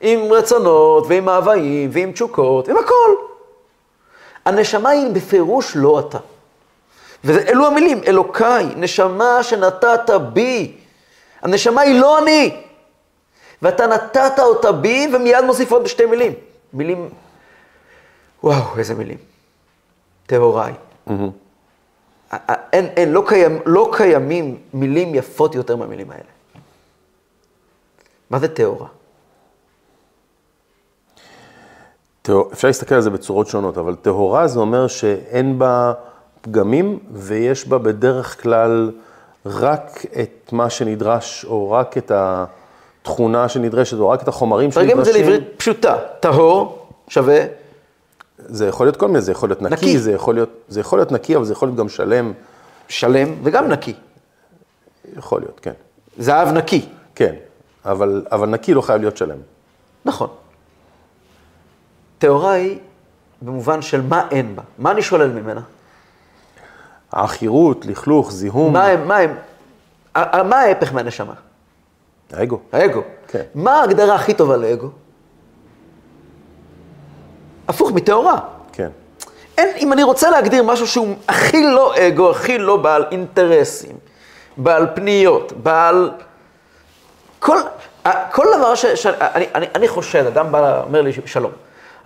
עם 0.00 0.32
רצונות 0.32 1.04
ועם 1.08 1.24
מאוויים 1.24 1.90
ועם 1.92 2.12
תשוקות, 2.12 2.68
עם 2.68 2.76
הכל. 2.76 3.14
הנשמה 4.44 4.88
היא 4.88 5.14
בפירוש 5.14 5.76
לא 5.76 6.00
אתה. 6.00 6.18
ואלו 7.24 7.66
המילים, 7.66 8.00
אלוקיי, 8.06 8.66
נשמה 8.76 9.42
שנתת 9.42 10.10
בי. 10.32 10.76
הנשמה 11.42 11.80
היא 11.80 12.00
לא 12.00 12.18
אני. 12.18 12.62
ואתה 13.62 13.86
נתת 13.86 14.38
אותה 14.38 14.72
בי, 14.72 15.08
ומיד 15.14 15.44
מוסיף 15.44 15.72
עוד 15.72 15.84
בשתי 15.84 16.06
מילים. 16.06 16.32
מילים, 16.72 17.08
וואו, 18.42 18.78
איזה 18.78 18.94
מילים. 18.94 19.18
טהוריי. 20.26 20.72
Mm-hmm. 21.08 21.12
אין, 22.72 22.86
אין, 22.86 23.12
לא, 23.12 23.24
קיים, 23.26 23.58
לא 23.66 23.90
קיימים 23.96 24.58
מילים 24.74 25.14
יפות 25.14 25.54
יותר 25.54 25.76
מהמילים 25.76 26.10
האלה. 26.10 26.22
מה 28.30 28.38
זה 28.38 28.48
טהורה? 28.48 28.88
אפשר 32.52 32.68
להסתכל 32.68 32.94
על 32.94 33.00
זה 33.00 33.10
בצורות 33.10 33.46
שונות, 33.46 33.78
אבל 33.78 33.94
טהורה 33.94 34.46
זה 34.46 34.60
אומר 34.60 34.86
שאין 34.86 35.58
בה 35.58 35.92
פגמים 36.44 36.98
ויש 37.12 37.68
בה 37.68 37.78
בדרך 37.78 38.42
כלל 38.42 38.90
רק 39.46 40.02
את 40.22 40.52
מה 40.52 40.70
שנדרש, 40.70 41.44
או 41.44 41.70
רק 41.70 41.98
את 41.98 42.12
התכונה 42.14 43.48
שנדרשת, 43.48 43.98
או 43.98 44.08
רק 44.08 44.22
את 44.22 44.28
החומרים 44.28 44.72
שנדרשים. 44.72 44.90
תרגם 44.90 45.00
את 45.00 45.04
זה 45.04 45.18
לעברית 45.18 45.42
פשוטה, 45.56 45.96
טהור 46.20 46.88
שווה 47.08 47.40
זה 48.38 48.66
יכול 48.66 48.86
להיות 48.86 48.96
כל 48.96 49.06
מיני, 49.08 49.20
זה 49.20 49.32
יכול 49.32 49.48
להיות 49.48 49.62
נקי, 49.62 49.74
נקי. 49.74 49.98
זה 49.98 50.12
יכול 50.12 50.34
להיות, 50.34 50.50
זה 50.68 50.80
יכול 50.80 50.98
להיות 50.98 51.12
נקי, 51.12 51.36
אבל 51.36 51.44
זה 51.44 51.52
יכול 51.52 51.68
להיות 51.68 51.78
גם 51.78 51.88
שלם. 51.88 52.32
שלם 52.88 53.34
וגם 53.42 53.68
נקי. 53.68 53.94
יכול 55.16 55.40
להיות, 55.40 55.60
כן. 55.60 55.72
זהב 56.18 56.48
נקי. 56.48 56.88
כן, 57.14 57.34
אבל, 57.84 58.26
אבל 58.32 58.48
נקי 58.48 58.74
לא 58.74 58.80
חייב 58.80 59.00
להיות 59.00 59.16
שלם. 59.16 59.38
נכון. 60.04 60.28
טהורה 62.18 62.52
היא 62.52 62.78
במובן 63.42 63.82
של 63.82 64.02
מה 64.02 64.28
אין 64.30 64.56
בה. 64.56 64.62
מה 64.78 64.90
אני 64.90 65.02
שולל 65.02 65.30
ממנה? 65.30 65.60
העכירות, 67.14 67.86
לכלוך, 67.86 68.32
זיהום, 68.32 68.72
מה 68.72 68.86
הם, 68.86 69.08
מה 69.08 69.16
הם, 69.16 69.34
מה 70.48 70.56
ההפך 70.56 70.92
מהנשמה? 70.92 71.32
האגו. 72.32 72.58
האגו. 72.72 73.02
כן. 73.28 73.42
מה 73.54 73.80
ההגדרה 73.80 74.14
הכי 74.14 74.34
טובה 74.34 74.56
לאגו? 74.56 74.88
הפוך 77.68 77.92
מטהורה. 77.92 78.38
כן. 78.72 78.88
אין, 79.58 79.68
אם 79.76 79.92
אני 79.92 80.02
רוצה 80.02 80.30
להגדיר 80.30 80.62
משהו 80.62 80.86
שהוא 80.86 81.14
הכי 81.28 81.62
לא 81.62 81.94
אגו, 81.98 82.30
הכי 82.30 82.58
לא 82.58 82.76
בעל 82.76 83.04
אינטרסים, 83.10 83.96
בעל 84.56 84.86
פניות, 84.94 85.52
בעל... 85.52 86.10
כל, 87.38 87.58
כל 88.32 88.46
דבר 88.58 88.74
ש... 88.74 88.86
ש 88.86 89.06
אני, 89.06 89.46
אני, 89.54 89.66
אני 89.74 89.88
חושד, 89.88 90.26
אדם 90.26 90.52
בא, 90.52 90.82
אומר 90.82 91.02
לי 91.02 91.12
שלום. 91.26 91.52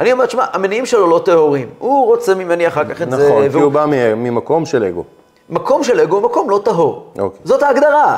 אני 0.01 0.13
אומר, 0.13 0.27
תשמע, 0.27 0.45
המניעים 0.53 0.87
שלו 0.87 1.07
לא 1.11 1.21
טהורים. 1.25 1.69
הוא 1.79 2.07
רוצה 2.07 2.35
ממני 2.35 2.69
אחר 2.69 2.85
כך 2.95 3.03
את 3.03 3.11
זה. 3.11 3.29
נכון, 3.29 3.43
כי 3.43 3.49
והוא- 3.49 3.65
הוא 3.65 3.73
בא 3.73 3.85
ממקום 4.17 4.67
של 4.67 4.85
אגו. 4.85 5.05
מקום 5.51 5.85
של 5.85 6.01
אגו 6.01 6.17
הוא 6.17 6.23
מקום 6.25 6.51
לא 6.51 6.61
טהור. 6.65 7.13
אוקיי. 7.19 7.41
זאת 7.45 7.63
ההגדרה. 7.63 8.17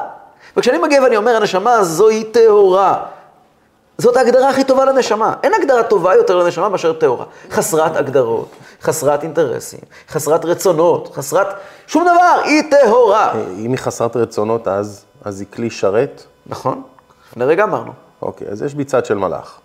וכשאני 0.57 0.79
מגיע 0.79 1.03
ואני 1.03 1.17
אומר, 1.17 1.37
הנשמה 1.37 1.73
הזוהי 1.75 2.25
טהורה, 2.25 3.03
זאת 3.99 4.17
ההגדרה 4.17 4.49
הכי 4.49 4.65
טובה 4.65 4.85
לנשמה. 4.85 5.35
אין 5.43 5.53
הגדרה 5.55 5.83
טובה 5.83 6.15
יותר 6.15 6.37
לנשמה 6.37 6.69
מאשר 6.69 6.93
טהורה. 6.93 7.25
חסרת 7.51 7.97
הגדרות, 7.97 8.49
חסרת 8.83 9.23
אינטרסים, 9.23 9.81
חסרת 10.09 10.45
רצונות, 10.45 11.11
חסרת 11.15 11.47
שום 11.87 12.03
דבר, 12.03 12.41
היא 12.45 12.63
טהורה. 12.71 13.33
אם 13.59 13.71
היא 13.71 13.79
חסרת 13.79 14.17
רצונות, 14.17 14.69
אז, 14.69 15.05
אז 15.25 15.41
היא 15.41 15.49
כלי 15.55 15.71
שרת. 15.71 16.23
נכון? 16.47 16.83
לפני 17.31 17.45
רגע 17.45 17.65
אמרנו. 17.65 17.93
אוקיי, 18.23 18.49
אז 18.49 18.63
יש 18.63 18.75
בי 18.75 18.85
צד 18.85 19.05
של 19.05 19.15
מלאך. 19.19 19.59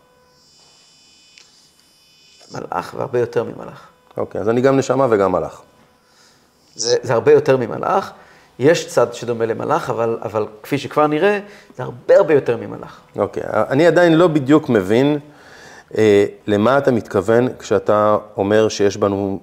מלאך 2.56 2.94
והרבה 2.98 3.20
יותר 3.20 3.44
ממלאך. 3.44 3.88
אוקיי, 4.18 4.42
אז 4.42 4.50
אני 4.50 4.62
גם 4.62 4.78
נשמה 4.78 5.08
וגם 5.10 5.32
מלאך. 5.32 5.62
זה, 6.76 6.98
זה 7.02 7.14
הרבה 7.14 7.32
יותר 7.32 7.58
ממלאך. 7.58 8.12
יש 8.60 8.88
צד 8.88 9.14
שדומה 9.14 9.46
למלאך, 9.46 9.90
אבל, 9.90 10.18
אבל 10.22 10.46
כפי 10.64 10.78
שכבר 10.78 11.08
נראה, 11.08 11.40
זה 11.78 11.84
הרבה 11.84 12.18
הרבה 12.18 12.34
יותר 12.34 12.58
ממלאך. 12.58 13.00
אוקיי, 13.16 13.44
אני 13.46 13.88
עדיין 13.88 14.14
לא 14.14 14.28
בדיוק 14.28 14.70
מבין 14.70 15.20
למה 16.48 16.78
אתה 16.78 16.92
מתכוון 16.92 17.48
כשאתה 17.60 18.18
אומר 18.38 18.70
שיש 18.70 18.98
בנו, 18.98 19.40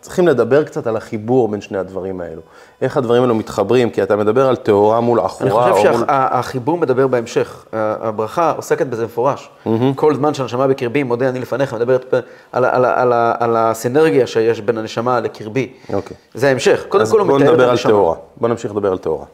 צריכים 0.00 0.28
לדבר 0.28 0.64
קצת 0.64 0.86
על 0.86 0.96
החיבור 0.96 1.48
בין 1.48 1.60
שני 1.60 1.78
הדברים 1.78 2.20
האלו. 2.20 2.42
איך 2.82 2.96
הדברים 2.96 3.22
האלו 3.22 3.34
מתחברים, 3.34 3.90
כי 3.90 4.02
אתה 4.02 4.16
מדבר 4.16 4.48
על 4.48 4.56
טהורה 4.56 5.00
מול 5.00 5.18
אני 5.18 5.26
עכורה, 5.26 5.72
חושב 5.72 5.88
או 5.88 5.98
מול... 5.98 6.06
שהחיבור 6.06 6.78
מדבר 6.78 7.06
בהמשך. 7.06 7.64
הברכה 7.72 8.50
עוסקת 8.50 8.86
בזה 8.86 9.04
מפורש. 9.04 9.50
כל 9.96 10.14
זמן 10.14 10.34
שהנשמה 10.34 10.66
בקרבי, 10.66 11.02
מודה 11.02 11.28
אני 11.28 11.40
לפניך, 11.40 11.74
מדברת 11.74 12.14
על, 12.52 12.64
על, 12.64 12.84
על, 12.84 13.12
על 13.38 13.56
הסינרגיה 13.56 14.26
שיש 14.26 14.60
בין 14.60 14.78
הנשמה 14.78 15.20
לקרבי. 15.20 15.72
אוקיי. 15.92 16.16
זה 16.34 16.48
ההמשך. 16.48 16.84
קודם 16.88 17.02
אז 17.02 17.12
כל 17.12 17.20
הוא 17.20 17.26
מתאר 17.26 17.36
את 17.36 17.42
נדבר 17.42 17.64
על 17.64 17.70
הנשמה. 17.70 17.92
טהורה. 17.92 18.14
בואו 18.36 18.50
נמשיך 18.50 18.70
לדבר 18.70 18.92
על 18.92 18.98
טהורה. 18.98 19.24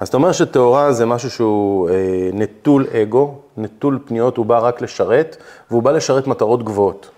אז 0.00 0.08
אתה 0.08 0.16
אומר 0.16 0.32
שטהורה 0.32 0.92
זה 0.92 1.06
משהו 1.06 1.30
שהוא 1.30 1.90
אה, 1.90 1.94
נטול 2.32 2.86
אגו, 3.02 3.34
נטול 3.56 3.98
פניות, 4.04 4.36
הוא 4.36 4.46
בא 4.46 4.58
רק 4.58 4.80
לשרת, 4.80 5.36
והוא 5.70 5.82
בא 5.82 5.90
לשרת 5.90 6.26
מטרות 6.26 6.62
גבוהות. 6.62 7.10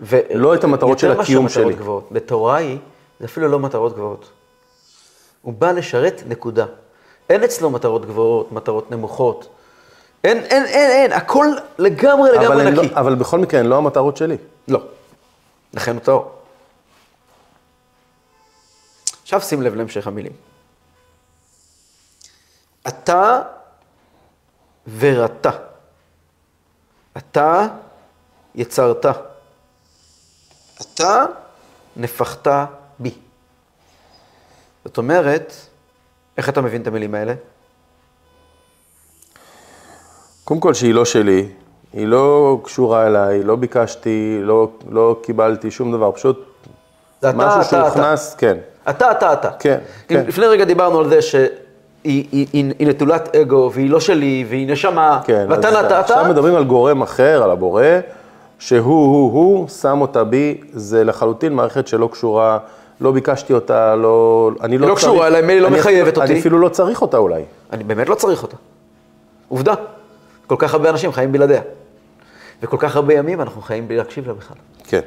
ו- 0.00 0.18
לא 0.34 0.54
את 0.54 0.64
המטרות 0.64 0.98
של 0.98 1.06
יותר 1.06 1.20
הקיום 1.20 1.44
מאשר 1.44 1.60
מטרות 1.60 1.72
שלי. 1.74 1.82
גבוהות. 1.82 2.08
בתורה 2.12 2.56
היא, 2.56 2.78
זה 3.20 3.26
אפילו 3.26 3.48
לא 3.48 3.58
מטרות 3.58 3.94
גבוהות. 3.94 4.30
הוא 5.42 5.54
בא 5.54 5.72
לשרת, 5.72 6.22
נקודה. 6.28 6.66
אין 7.30 7.44
אצלו 7.44 7.70
מטרות 7.70 8.06
גבוהות, 8.06 8.52
מטרות 8.52 8.90
נמוכות. 8.90 9.48
אין, 10.24 10.38
אין, 10.38 10.64
אין, 10.64 10.90
אין, 10.90 11.12
הכל 11.12 11.46
לגמרי 11.78 12.30
אבל, 12.30 12.44
לגמרי 12.44 12.64
לא, 12.64 12.82
נקי. 12.82 12.94
אבל 12.94 13.14
בכל 13.14 13.38
מקרה, 13.38 13.60
הן 13.60 13.66
לא 13.66 13.76
המטרות 13.76 14.16
שלי. 14.16 14.36
לא. 14.68 14.80
לכן 15.74 15.92
הוא 15.92 16.00
טהור. 16.00 16.30
עכשיו 19.22 19.40
שים 19.40 19.62
לב 19.62 19.74
להמשך 19.74 20.06
המילים. 20.06 20.51
אתה 22.88 23.40
ורתה. 24.98 25.50
אתה 27.16 27.66
יצרת. 28.54 29.06
אתה 30.80 31.24
נפחת 31.96 32.48
בי. 32.98 33.14
זאת 34.84 34.98
אומרת, 34.98 35.52
איך 36.36 36.48
אתה 36.48 36.60
מבין 36.60 36.82
את 36.82 36.86
המילים 36.86 37.14
האלה? 37.14 37.34
קודם 40.44 40.60
כל 40.60 40.74
שהיא 40.74 40.94
לא 40.94 41.04
שלי, 41.04 41.48
היא 41.92 42.06
לא 42.06 42.60
קשורה 42.64 43.06
אליי, 43.06 43.42
לא 43.42 43.56
ביקשתי, 43.56 44.38
לא, 44.42 44.70
לא 44.88 45.20
קיבלתי 45.22 45.70
שום 45.70 45.92
דבר, 45.92 46.12
פשוט 46.12 46.46
זה 47.20 47.30
אתה, 47.30 47.36
משהו 47.36 47.60
אתה, 47.60 47.60
אתה. 47.60 47.68
שהוכנס, 47.68 48.34
כן. 48.34 48.58
אתה, 48.90 49.10
אתה, 49.10 49.32
אתה. 49.32 49.50
כן, 49.58 49.78
כן. 50.08 50.24
לפני 50.26 50.46
רגע 50.46 50.64
דיברנו 50.64 50.98
על 50.98 51.08
זה 51.08 51.22
שהיא 51.22 51.48
היא, 52.04 52.46
היא, 52.52 52.72
היא 52.78 52.86
נטולת 52.88 53.36
אגו, 53.36 53.70
והיא 53.74 53.90
לא 53.90 54.00
שלי, 54.00 54.44
והיא 54.48 54.72
נשמה, 54.72 55.20
כן, 55.24 55.46
ואתה 55.48 55.70
נתת, 55.70 55.92
עכשיו 55.92 56.24
מדברים 56.30 56.54
על 56.54 56.64
גורם 56.64 57.02
אחר, 57.02 57.42
על 57.42 57.50
הבורא, 57.50 57.84
שהוא, 58.58 58.84
הוא, 58.84 59.32
הוא, 59.32 59.68
שם 59.68 60.00
אותה 60.00 60.24
בי, 60.24 60.60
זה 60.72 61.04
לחלוטין 61.04 61.52
מערכת 61.52 61.86
שלא 61.86 62.08
קשורה, 62.12 62.58
לא 63.00 63.12
ביקשתי 63.12 63.52
אותה, 63.52 63.96
לא... 63.96 64.50
אני 64.60 64.78
לא 64.78 64.88
לא 64.88 64.94
קשורה 64.94 65.26
אליי, 65.26 65.60
לא 65.60 65.68
אני 65.68 65.78
מחייבת 65.78 66.16
אותי. 66.16 66.32
אני 66.32 66.40
אפילו 66.40 66.58
לא 66.58 66.68
צריך 66.68 67.02
אותה 67.02 67.16
אולי. 67.16 67.42
אני 67.72 67.84
באמת 67.84 68.08
לא 68.08 68.14
צריך 68.14 68.42
אותה. 68.42 68.56
עובדה. 69.48 69.74
כל 70.46 70.56
כך 70.58 70.74
הרבה 70.74 70.90
אנשים 70.90 71.12
חיים 71.12 71.32
בלעדיה. 71.32 71.62
וכל 72.62 72.76
כך 72.80 72.96
הרבה 72.96 73.14
ימים 73.14 73.40
אנחנו 73.40 73.62
חיים 73.62 73.88
בלי 73.88 73.96
להקשיב 73.96 74.26
לה 74.26 74.34
בכלל. 74.34 74.56
כן. 74.84 75.00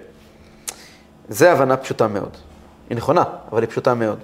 זו 1.30 1.46
הבנה 1.46 1.78
פשוטה 1.78 2.08
מאוד. 2.08 2.30
היא 2.90 2.98
נכונה, 2.98 3.24
אבל 3.52 3.62
היא 3.62 3.70
פשוטה 3.70 3.94
מאוד. 3.94 4.18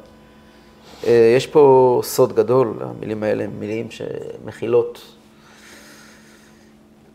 אה, 1.08 1.34
יש 1.38 1.48
פה 1.48 2.02
סוד 2.04 2.36
גדול, 2.36 2.74
המילים 2.82 3.24
האלה 3.24 3.44
הן 3.44 3.50
מילים 3.60 3.88
שמכילות. 3.92 5.02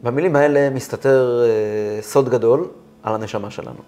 במילים 0.03 0.37
האלה 0.37 0.71
מסתתר 0.71 1.43
אה, 1.45 2.03
סוד 2.03 2.29
גדול 2.29 2.69
על 3.03 3.15
הנשמה 3.15 3.51
שלנו. 3.51 3.81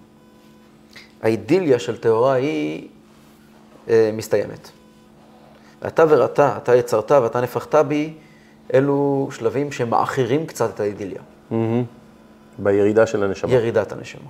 האידיליה 1.22 1.78
של 1.78 1.96
טהורה 1.96 2.32
היא 2.32 2.88
אה, 3.88 4.10
מסתיימת. 4.12 4.70
ואתה 5.82 6.04
וראתה, 6.08 6.56
אתה 6.56 6.76
יצרת 6.76 7.12
ואתה 7.12 7.40
נפחת 7.40 7.74
בי, 7.74 8.12
אלו 8.74 9.28
שלבים 9.32 9.72
שמאחרים 9.72 10.46
קצת 10.46 10.74
את 10.74 10.80
האידיליה. 10.80 11.22
בירידה 12.58 13.06
של 13.06 13.24
הנשמה. 13.24 13.52
ירידת 13.52 13.92
הנשמה. 13.92 14.28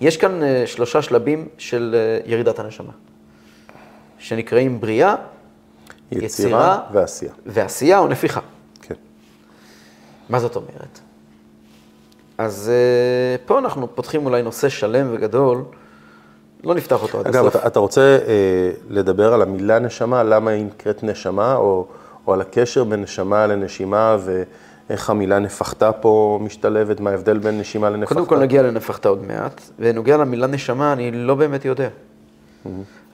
יש 0.00 0.16
כאן 0.16 0.40
שלושה 0.66 1.02
שלבים 1.02 1.48
של 1.58 1.96
ירידת 2.26 2.58
הנשמה, 2.58 2.92
שנקראים 4.18 4.80
בריאה, 4.80 5.14
יצירה 6.12 6.26
יצירה. 6.26 6.80
ועשייה. 6.92 7.32
ועשייה 7.46 7.98
או 7.98 8.08
נפיחה. 8.08 8.40
כן. 8.82 8.94
מה 10.28 10.40
זאת 10.40 10.56
אומרת? 10.56 11.00
אז 12.38 12.70
אה, 12.74 13.46
פה 13.46 13.58
אנחנו 13.58 13.94
פותחים 13.94 14.26
אולי 14.26 14.42
נושא 14.42 14.68
שלם 14.68 15.08
וגדול, 15.12 15.62
לא 16.64 16.74
נפתח 16.74 17.02
אותו 17.02 17.20
עד 17.20 17.26
אגב, 17.26 17.46
הסוף. 17.46 17.56
אתה, 17.56 17.66
אתה 17.66 17.78
רוצה 17.78 18.18
אה, 18.26 18.70
לדבר 18.88 19.34
על 19.34 19.42
המילה 19.42 19.78
נשמה, 19.78 20.22
למה 20.22 20.50
היא 20.50 20.64
נקראת 20.64 21.02
נשמה, 21.02 21.54
או, 21.54 21.86
או 22.26 22.32
על 22.32 22.40
הקשר 22.40 22.84
בין 22.84 23.02
נשמה 23.02 23.46
לנשימה, 23.46 24.16
ואיך 24.24 25.10
המילה 25.10 25.38
נפחתה 25.38 25.92
פה 25.92 26.38
משתלבת, 26.42 27.00
מה 27.00 27.10
ההבדל 27.10 27.38
בין 27.38 27.58
נשימה 27.58 27.90
לנפחתה? 27.90 28.14
קודם 28.14 28.26
כל 28.26 28.38
נגיע 28.38 28.62
לנפחת 28.62 29.06
עוד 29.06 29.24
מעט, 29.24 29.60
ונוגע 29.78 30.16
למילה 30.16 30.46
נשמה, 30.46 30.92
אני 30.92 31.10
לא 31.10 31.34
באמת 31.34 31.64
יודע. 31.64 31.88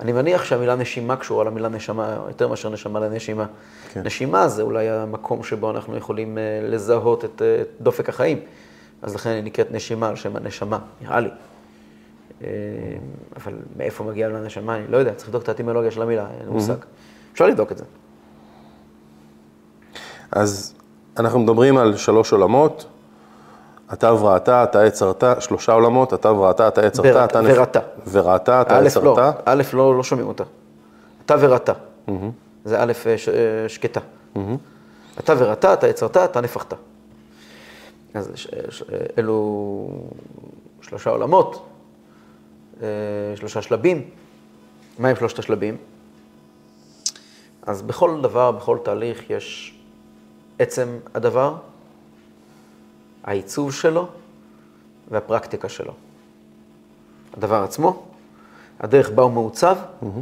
אני 0.02 0.12
מניח 0.12 0.44
שהמילה 0.44 0.74
נשימה 0.74 1.16
קשורה 1.16 1.44
למילה 1.44 1.68
נשמה 1.68 2.18
יותר 2.28 2.48
מאשר 2.48 2.68
נשמה 2.68 3.00
לנשימה. 3.00 3.46
כן. 3.92 4.02
נשימה 4.04 4.48
זה 4.48 4.62
אולי 4.62 4.88
המקום 4.88 5.42
שבו 5.42 5.70
אנחנו 5.70 5.96
יכולים 5.96 6.38
אה, 6.38 6.42
לזהות 6.62 7.24
את 7.24 7.42
אה, 7.42 7.60
את 7.60 7.68
דופק 7.80 8.08
החיים. 8.08 8.40
אז 9.02 9.14
לכן 9.14 9.30
היא 9.30 9.44
נקראת 9.44 9.70
נשימה 9.70 10.08
על 10.08 10.16
שם 10.16 10.36
הנשמה, 10.36 10.78
נראה 11.02 11.20
לי. 11.20 11.28
אה, 12.42 12.48
אבל 13.36 13.52
מאיפה 13.76 14.04
מגיעה 14.04 14.30
לה 14.30 14.40
נשמה, 14.40 14.76
אני 14.76 14.84
לא 14.88 14.96
יודע, 14.96 15.14
צריך 15.14 15.28
לבדוק 15.28 15.42
את 15.42 15.48
האטימולוגיה 15.48 15.90
של 15.90 16.02
המילה, 16.02 16.26
אין 16.38 16.46
לי 16.46 16.52
מושג. 16.52 16.74
אפשר 17.32 17.46
לבדוק 17.46 17.72
את 17.72 17.78
זה. 17.78 17.84
אז 20.32 20.74
אנחנו 21.18 21.38
מדברים 21.38 21.78
על 21.78 21.96
שלוש 21.96 22.32
עולמות, 22.32 22.86
אתה 23.92 24.12
וראתה, 24.14 24.64
אתה 24.64 24.86
יצרת, 24.86 25.24
שלושה 25.40 25.72
עולמות, 25.72 26.14
אתה 26.14 26.32
וראתה, 26.32 26.68
אתה 26.68 26.80
וראתה, 27.08 27.24
אתה 27.24 27.40
נפ- 27.40 27.56
וראתה. 27.56 27.80
וראתה, 28.10 28.60
אתה 28.62 28.74
יצרת. 28.86 29.04
לא, 29.04 29.30
א', 29.44 29.62
לא, 29.72 29.96
לא 29.96 30.02
שומעים 30.02 30.28
אותה. 30.28 30.44
אתה 31.26 31.34
וראתה. 31.40 31.72
זה 32.64 32.82
א', 32.82 32.92
אה, 33.06 33.10
אה, 33.12 33.68
שקטה. 33.68 34.00
אתה 35.18 35.34
וראתה, 35.38 35.72
אתה 35.72 35.88
יצרת, 35.88 36.16
אתה 36.16 36.40
נפחת. 36.40 36.74
אז 38.14 38.30
ש- 38.34 38.48
אלו 39.18 39.88
שלושה 40.82 41.10
עולמות, 41.10 41.66
אה, 42.82 42.86
שלושה 43.36 43.62
שלבים. 43.62 44.02
מה 44.98 45.08
הם 45.08 45.16
שלושת 45.16 45.38
השלבים? 45.38 45.76
אז 47.66 47.82
בכל 47.82 48.20
דבר, 48.22 48.50
בכל 48.50 48.78
תהליך, 48.82 49.30
יש 49.30 49.78
עצם 50.58 50.88
הדבר, 51.14 51.54
העיצוב 53.24 53.72
שלו 53.72 54.08
והפרקטיקה 55.10 55.68
שלו. 55.68 55.92
הדבר 57.36 57.62
עצמו, 57.62 58.02
הדרך 58.80 59.10
בה 59.10 59.22
הוא 59.22 59.30
מעוצב 59.32 59.76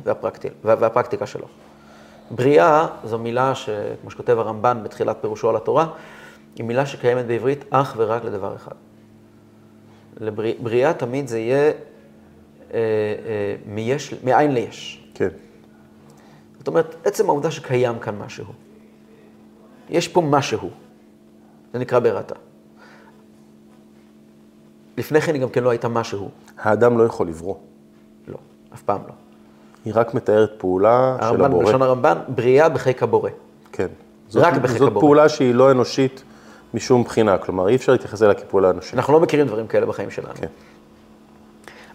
והפרקטי, 0.04 0.48
וה- 0.64 0.74
והפרקטיקה 0.80 1.26
שלו. 1.26 1.46
בריאה 2.30 2.86
זו 3.04 3.18
מילה 3.18 3.54
שכמו 3.54 4.10
שכותב 4.10 4.38
הרמב"ן 4.38 4.80
בתחילת 4.82 5.16
פירושו 5.20 5.50
על 5.50 5.56
התורה, 5.56 5.86
היא 6.56 6.64
מילה 6.64 6.86
שקיימת 6.86 7.26
בעברית 7.26 7.64
אך 7.70 7.94
ורק 7.96 8.24
לדבר 8.24 8.56
אחד. 8.56 8.74
לברי- 10.20 10.56
בריאה 10.62 10.94
תמיד 10.94 11.28
זה 11.28 11.38
יהיה 11.38 11.58
אה, 11.62 11.72
אה, 12.74 12.80
מיש, 13.66 14.14
מאין 14.24 14.54
ליש. 14.54 15.04
כן. 15.14 15.28
זאת 16.58 16.68
אומרת, 16.68 16.94
עצם 17.04 17.28
העובדה 17.28 17.50
שקיים 17.50 17.98
כאן 17.98 18.18
משהו. 18.18 18.44
יש 19.90 20.08
פה 20.08 20.20
משהו. 20.20 20.70
זה 21.72 21.78
נקרא 21.78 21.98
בראתה. 21.98 22.34
לפני 25.00 25.20
כן 25.20 25.34
היא 25.34 25.42
גם 25.42 25.48
כן 25.48 25.62
לא 25.64 25.70
הייתה 25.70 25.88
משהו. 25.88 26.28
האדם 26.58 26.98
לא 26.98 27.04
יכול 27.04 27.28
לברוא. 27.28 27.54
לא, 28.28 28.36
אף 28.74 28.82
פעם 28.82 29.00
לא. 29.08 29.12
היא 29.84 29.92
רק 29.96 30.14
מתארת 30.14 30.50
פעולה 30.58 31.16
של 31.20 31.24
הרמב"ן, 31.24 31.44
הבורא. 31.44 31.64
בלשון 31.64 31.82
הרמב"ן, 31.82 32.18
בריאה 32.28 32.68
בחיק 32.68 33.02
הבורא. 33.02 33.30
כן. 33.72 33.86
זאת, 34.28 34.44
רק 34.44 34.54
בחיק 34.56 34.78
זאת 34.78 34.88
הבורא. 34.88 35.00
פעולה 35.00 35.28
שהיא 35.28 35.54
לא 35.54 35.70
אנושית 35.70 36.22
משום 36.74 37.04
בחינה, 37.04 37.38
כלומר 37.38 37.68
אי 37.68 37.76
אפשר 37.76 37.92
להתייחס 37.92 38.22
אליה 38.22 38.34
כפעולה 38.34 38.70
אנושית. 38.70 38.94
אנחנו 38.94 39.12
לא 39.12 39.20
מכירים 39.20 39.46
דברים 39.46 39.66
כאלה 39.66 39.86
בחיים 39.86 40.10
שלנו. 40.10 40.34
כן. 40.34 40.46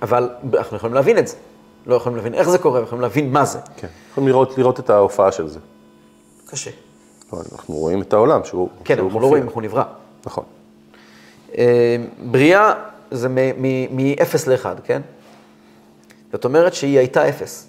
אבל 0.02 0.30
אנחנו 0.58 0.78
יכולים 0.78 0.94
להבין 0.94 1.18
את 1.18 1.28
זה. 1.28 1.36
לא 1.88 1.96
יכולים 1.96 2.16
להבין 2.16 2.34
איך 2.34 2.50
זה 2.50 2.58
קורה, 2.58 2.82
יכולים 2.82 3.02
להבין 3.02 3.32
מה 3.32 3.46
זה. 3.46 3.60
כן. 3.78 3.88
יכולים 4.12 4.28
לראות, 4.28 4.58
לראות 4.58 4.80
את 4.80 4.90
ההופעה 4.90 5.32
של 5.32 5.48
זה. 5.48 5.60
קשה. 6.48 6.72
לא, 7.34 7.40
אנחנו 7.52 7.76
רואים 7.76 8.02
את 8.02 8.14
העולם 8.14 8.44
שהוא 8.44 8.70
כן, 8.84 8.96
שהוא 8.96 9.06
אנחנו 9.06 9.20
לא 9.20 9.26
מופיע. 9.26 9.30
רואים 9.30 9.44
איך 9.48 9.54
הוא 9.54 9.64
נברא. 9.64 9.84
נכון. 10.26 10.44
אה, 11.58 11.96
בריאה 12.32 12.74
זה 13.12 13.30
מ-0 13.30 14.50
ל-1, 14.50 14.82
כן? 14.84 15.02
זאת 16.32 16.46
אומרת 16.46 16.74
שהיא 16.74 16.98
הייתה 16.98 17.30
0. 17.30 17.68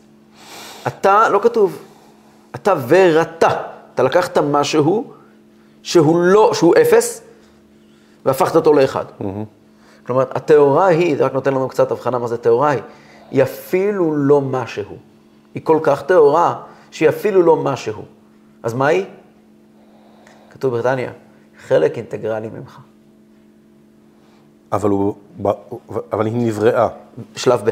אתה, 0.86 1.28
לא 1.28 1.40
כתוב, 1.42 1.78
אתה 2.54 2.74
ורתה. 2.88 3.48
אתה 3.94 4.02
לקחת 4.02 4.38
משהו 4.38 5.12
שהוא 5.82 6.18
לא, 6.18 6.50
שהוא 6.54 6.74
0, 6.82 7.20
והפכת 8.24 8.56
אותו 8.56 8.72
ל-1. 8.72 8.96
כלומר, 10.06 10.24
הטהורה 10.30 10.86
היא, 10.86 11.16
זה 11.16 11.24
רק 11.24 11.32
נותן 11.32 11.54
לנו 11.54 11.68
קצת 11.68 11.90
הבחנה 11.90 12.18
מה 12.18 12.26
זה 12.26 12.36
טהורה 12.36 12.70
היא, 12.70 12.82
היא 13.30 13.42
אפילו 13.42 14.16
לא 14.16 14.40
משהו. 14.40 14.96
היא 15.54 15.62
כל 15.64 15.78
כך 15.82 16.02
טהורה, 16.02 16.62
שהיא 16.90 17.08
אפילו 17.08 17.42
לא 17.42 17.56
משהו. 17.56 18.04
אז 18.62 18.74
מה 18.74 18.86
היא? 18.86 19.04
כתוב 20.50 20.72
בריטניה, 20.72 21.10
חלק 21.66 21.96
אינטגרלי 21.96 22.48
ממך. 22.48 22.78
אבל, 24.72 24.90
הוא, 24.90 25.14
אבל 26.12 26.26
היא 26.26 26.34
נבראה. 26.36 26.88
שלב 27.36 27.60
ב'. 27.64 27.70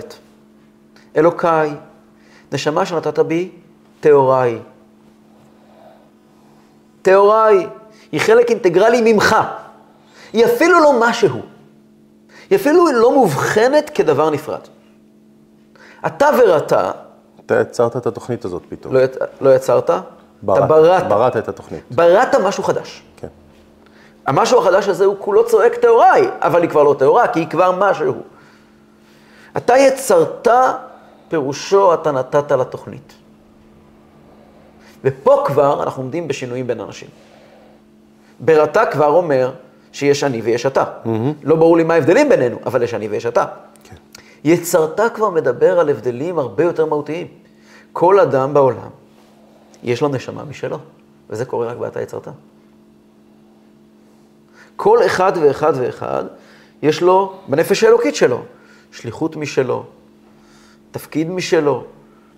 אלוקיי, 1.16 1.74
נשמה 2.52 2.86
שנתת 2.86 3.18
בי, 3.18 3.50
טהורה 4.00 4.42
היא. 4.42 4.58
טהורה 7.02 7.46
היא. 7.46 7.68
חלק 8.20 8.50
אינטגרלי 8.50 9.12
ממך. 9.12 9.36
היא 10.32 10.44
אפילו 10.44 10.80
לא 10.80 11.00
משהו. 11.00 11.40
היא 12.50 12.58
אפילו 12.58 12.92
לא 12.92 13.12
מובחנת 13.12 13.90
כדבר 13.90 14.30
נפרד. 14.30 14.60
אתה 16.06 16.26
וראתה, 16.38 16.90
אתה 17.46 17.60
יצרת 17.60 17.96
את 17.96 18.06
התוכנית 18.06 18.44
הזאת 18.44 18.62
פתאום. 18.68 18.94
לא, 18.94 19.00
לא 19.40 19.54
יצרת, 19.54 19.90
בראת, 20.42 20.58
אתה 20.58 20.66
בראת. 20.66 21.08
בראת 21.08 21.36
את 21.36 21.48
התוכנית. 21.48 21.82
בראת 21.90 22.34
משהו 22.34 22.62
חדש. 22.62 23.02
כן. 23.16 23.28
המשהו 24.26 24.58
החדש 24.58 24.88
הזה 24.88 25.04
הוא 25.04 25.16
כולו 25.18 25.46
צועק 25.46 25.74
טהורה 25.74 26.12
היא, 26.12 26.28
אבל 26.40 26.62
היא 26.62 26.70
כבר 26.70 26.82
לא 26.82 26.94
טהורה, 26.98 27.28
כי 27.28 27.40
היא 27.40 27.48
כבר 27.48 27.72
משהו. 27.78 28.14
אתה 29.56 29.78
יצרת, 29.78 30.48
פירושו 31.28 31.94
אתה 31.94 32.12
נתת 32.12 32.52
לתוכנית. 32.52 33.12
ופה 35.04 35.42
כבר 35.46 35.82
אנחנו 35.82 36.02
עומדים 36.02 36.28
בשינויים 36.28 36.66
בין 36.66 36.80
אנשים. 36.80 37.08
בראתה 38.40 38.86
כבר 38.86 39.06
אומר 39.06 39.50
שיש 39.92 40.24
אני 40.24 40.40
ויש 40.40 40.66
אתה. 40.66 40.84
לא 41.42 41.56
ברור 41.56 41.76
לי 41.76 41.84
מה 41.84 41.94
ההבדלים 41.94 42.28
בינינו, 42.28 42.58
אבל 42.66 42.82
יש 42.82 42.94
אני 42.94 43.08
ויש 43.08 43.26
אתה. 43.26 43.44
כן. 43.84 43.96
יצרת 44.44 45.00
כבר 45.14 45.30
מדבר 45.30 45.80
על 45.80 45.88
הבדלים 45.88 46.38
הרבה 46.38 46.64
יותר 46.64 46.86
מהותיים. 46.86 47.26
כל 47.92 48.20
אדם 48.20 48.54
בעולם, 48.54 48.90
יש 49.82 50.00
לו 50.00 50.08
נשמה 50.08 50.44
משלו, 50.44 50.78
וזה 51.30 51.44
קורה 51.44 51.66
רק 51.66 51.76
באתה 51.76 52.00
יצרת. 52.02 52.28
כל 54.76 54.98
אחד 55.06 55.32
ואחד 55.42 55.72
ואחד, 55.76 56.24
יש 56.82 57.02
לו, 57.02 57.32
בנפש 57.48 57.84
האלוקית 57.84 58.14
שלו, 58.14 58.42
שליחות 58.92 59.36
משלו, 59.36 59.84
תפקיד 60.90 61.30
משלו, 61.30 61.84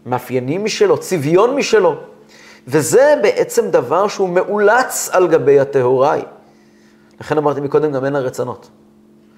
מאפיינים 0.06 0.64
משלו, 0.64 0.98
צביון 0.98 1.54
משלו. 1.56 1.94
וזה 2.68 3.14
בעצם 3.22 3.70
דבר 3.70 4.08
שהוא 4.08 4.28
מאולץ 4.28 5.08
על 5.12 5.28
גבי 5.28 5.60
הטהוראי. 5.60 6.20
לכן 7.20 7.38
אמרתי 7.38 7.60
מקודם, 7.60 7.92
גם 7.92 8.04
אין 8.04 8.12
לה 8.12 8.18
רצונות. 8.18 8.68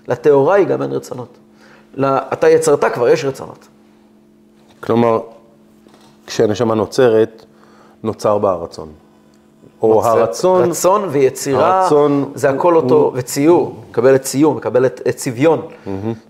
לטהוראי 0.08 0.64
גם 0.64 0.82
אין 0.82 0.92
רצונות. 0.92 1.38
לה- 1.94 2.18
אתה 2.32 2.48
יצרת, 2.48 2.84
כבר 2.94 3.08
יש 3.08 3.24
רצונות. 3.24 3.68
כלומר, 4.80 5.20
כשהנשמה 6.26 6.74
נוצרת, 6.74 7.44
נוצר 8.02 8.38
בה 8.38 8.50
הרצון. 8.50 8.88
או 9.82 10.04
הרצון, 10.04 10.70
רצון 10.70 11.08
ויצירה, 11.10 11.82
הרצון 11.82 12.32
זה 12.34 12.50
הכל 12.50 12.76
אותו, 12.76 13.12
וציור, 13.14 13.84
מקבלת 13.90 14.22
ציור, 14.22 14.54
מקבלת 14.54 15.08
צביון. 15.08 15.66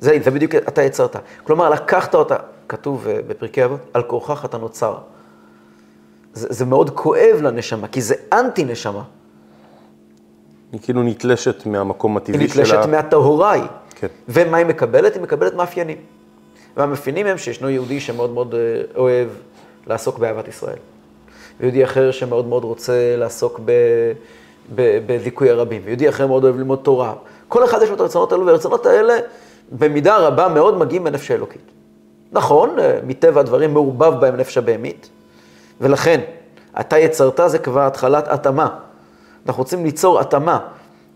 זה, 0.01 0.19
זה 0.25 0.31
בדיוק 0.31 0.55
אתה 0.55 0.83
יצרת. 0.83 1.17
כלומר, 1.45 1.71
לקחת 1.71 2.15
אותה, 2.15 2.37
כתוב 2.69 3.07
אה, 3.09 3.19
בפרקי 3.27 3.65
אבות, 3.65 3.81
על 3.95 4.03
כורחך 4.03 4.45
אתה 4.45 4.59
נוצר. 4.59 4.95
זה, 6.35 6.47
זה 6.51 6.65
מאוד 6.65 6.91
כואב 6.91 7.37
לנשמה, 7.43 7.89
כי 7.89 8.01
זה 8.01 8.15
אנטי 8.33 8.65
נשמה. 8.65 9.03
היא 10.73 10.81
כאילו 10.83 11.03
נתלשת 11.03 11.67
מהמקום 11.67 12.17
היא 12.17 12.23
הטבעי 12.23 12.49
שלה. 12.49 12.63
נתלשת 12.63 12.89
מהטהוראי. 12.91 13.61
כן. 13.95 14.07
ומה 14.29 14.57
היא 14.57 14.67
מקבלת? 14.67 15.15
היא 15.15 15.23
מקבלת 15.23 15.55
מאפיינים. 15.55 15.97
והמאפיינים 16.77 17.27
הם 17.27 17.39
שישנו 17.39 17.71
יהודי 17.71 18.01
שמאוד 18.01 18.31
מאוד 18.31 18.55
אה, 18.55 18.83
אוהב 18.97 19.29
לעסוק 19.87 20.19
באהבת 20.19 20.49
ישראל. 20.49 20.79
ויהודי 21.61 21.85
אחר 21.85 22.11
שמאוד 22.11 22.47
מאוד 22.47 22.65
רוצה 22.65 23.17
לעסוק 23.17 23.61
ב, 23.65 23.73
ב, 24.75 24.99
בזיכוי 25.07 25.51
הרבים. 25.51 25.83
ויהודי 25.85 26.09
אחר 26.09 26.27
מאוד 26.27 26.45
אוהב 26.45 26.57
ללמוד 26.57 26.79
תורה. 26.83 27.15
כל 27.49 27.65
אחד 27.65 27.83
יש 27.83 27.89
לו 27.89 27.95
את 27.95 28.01
הרצונות 28.01 28.33
האלו, 28.33 28.47
והרצונות 28.47 28.87
האלה 28.87 29.19
במידה 29.73 30.17
רבה 30.17 30.49
מאוד 30.49 30.79
מגיעים 30.79 31.05
מנפש 31.05 31.31
האלוקית. 31.31 31.63
נכון, 32.33 32.79
אה, 32.79 32.99
מטבע 33.07 33.41
הדברים 33.41 33.73
מעורבב 33.73 34.21
בהם 34.21 34.37
נפש 34.37 34.59
הבהמית, 34.59 35.09
ולכן, 35.81 36.21
אתה 36.81 36.99
יצרת 36.99 37.41
זה 37.47 37.59
כבר 37.59 37.81
התחלת 37.81 38.29
התאמה. 38.29 38.69
אנחנו 39.47 39.63
רוצים 39.63 39.85
ליצור 39.85 40.21
התאמה 40.21 40.59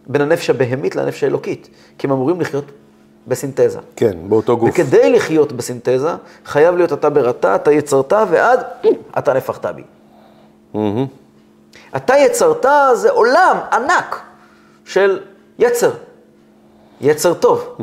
בין 0.06 0.20
הנפש 0.20 0.50
הבהמית 0.50 0.96
לנפש 0.96 1.24
האלוקית, 1.24 1.68
כי 1.98 2.06
הם 2.06 2.12
אמורים 2.12 2.40
לחיות 2.40 2.64
בסינתזה. 3.26 3.78
כן, 3.96 4.16
באותו 4.28 4.56
גוף. 4.56 4.70
וכדי 4.70 5.12
לחיות 5.12 5.52
בסינתזה, 5.52 6.10
חייב 6.44 6.76
להיות 6.76 6.92
אתה 6.92 7.10
בראתה, 7.10 7.54
אתה 7.54 7.72
יצרת, 7.72 8.12
ועד 8.30 8.60
אתה 9.18 9.32
נפחת 9.32 9.66
בי. 9.66 9.82
מהמם. 10.74 11.06
אתה 11.96 12.14
יצרת 12.16 12.66
זה 12.94 13.10
עולם 13.10 13.56
ענק 13.72 14.20
של 14.84 15.20
יצר. 15.58 15.90
יצר 17.00 17.34
טוב. 17.34 17.76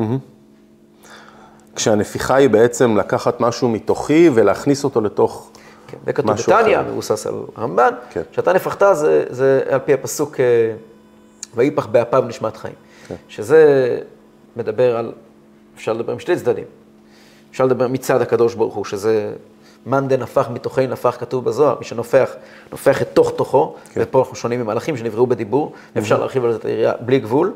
כשהנפיחה 1.75 2.35
היא 2.35 2.49
בעצם 2.49 2.97
לקחת 2.97 3.41
משהו 3.41 3.69
מתוכי 3.69 4.29
ולהכניס 4.33 4.83
אותו 4.83 5.01
לתוך... 5.01 5.51
כן, 5.87 5.97
זה 6.05 6.13
כתוב 6.13 6.31
בתניא. 6.31 6.81
מבוסס 6.81 7.27
על 7.27 7.33
הרמב"ן, 7.55 7.93
כן. 8.09 8.21
שאתה 8.31 8.53
נפחת 8.53 8.83
זה, 8.93 9.25
זה 9.29 9.61
על 9.69 9.79
פי 9.79 9.93
הפסוק, 9.93 10.39
אה, 10.39 10.45
ויפח 11.55 11.85
באפיו 11.85 12.23
נשמת 12.27 12.57
חיים. 12.57 12.73
כן. 13.07 13.15
שזה 13.27 13.99
מדבר 14.55 14.97
על, 14.97 15.11
אפשר 15.75 15.93
לדבר 15.93 16.13
עם 16.13 16.19
שתי 16.19 16.35
צדדים. 16.35 16.63
אפשר 17.51 17.65
לדבר 17.65 17.87
מצד 17.87 18.21
הקדוש 18.21 18.55
ברוך 18.55 18.75
הוא, 18.75 18.85
שזה 18.85 19.33
מאן 19.85 20.07
דנפח 20.07 20.49
מתוכי 20.49 20.87
נפח, 20.87 21.17
כתוב 21.19 21.45
בזוהר, 21.45 21.75
מי 21.79 21.85
שנופח, 21.85 22.29
נופח 22.71 23.01
את 23.01 23.07
תוך 23.13 23.31
תוכו, 23.35 23.75
כן. 23.93 24.01
ופה 24.03 24.19
אנחנו 24.19 24.35
שונים 24.35 24.61
ממלאכים 24.61 24.97
שנבראו 24.97 25.27
בדיבור, 25.27 25.73
אפשר 25.97 26.19
להרחיב 26.19 26.45
על 26.45 26.51
זה 26.51 26.57
את 26.57 26.65
היריעה 26.65 26.93
בלי 26.99 27.19
גבול, 27.19 27.53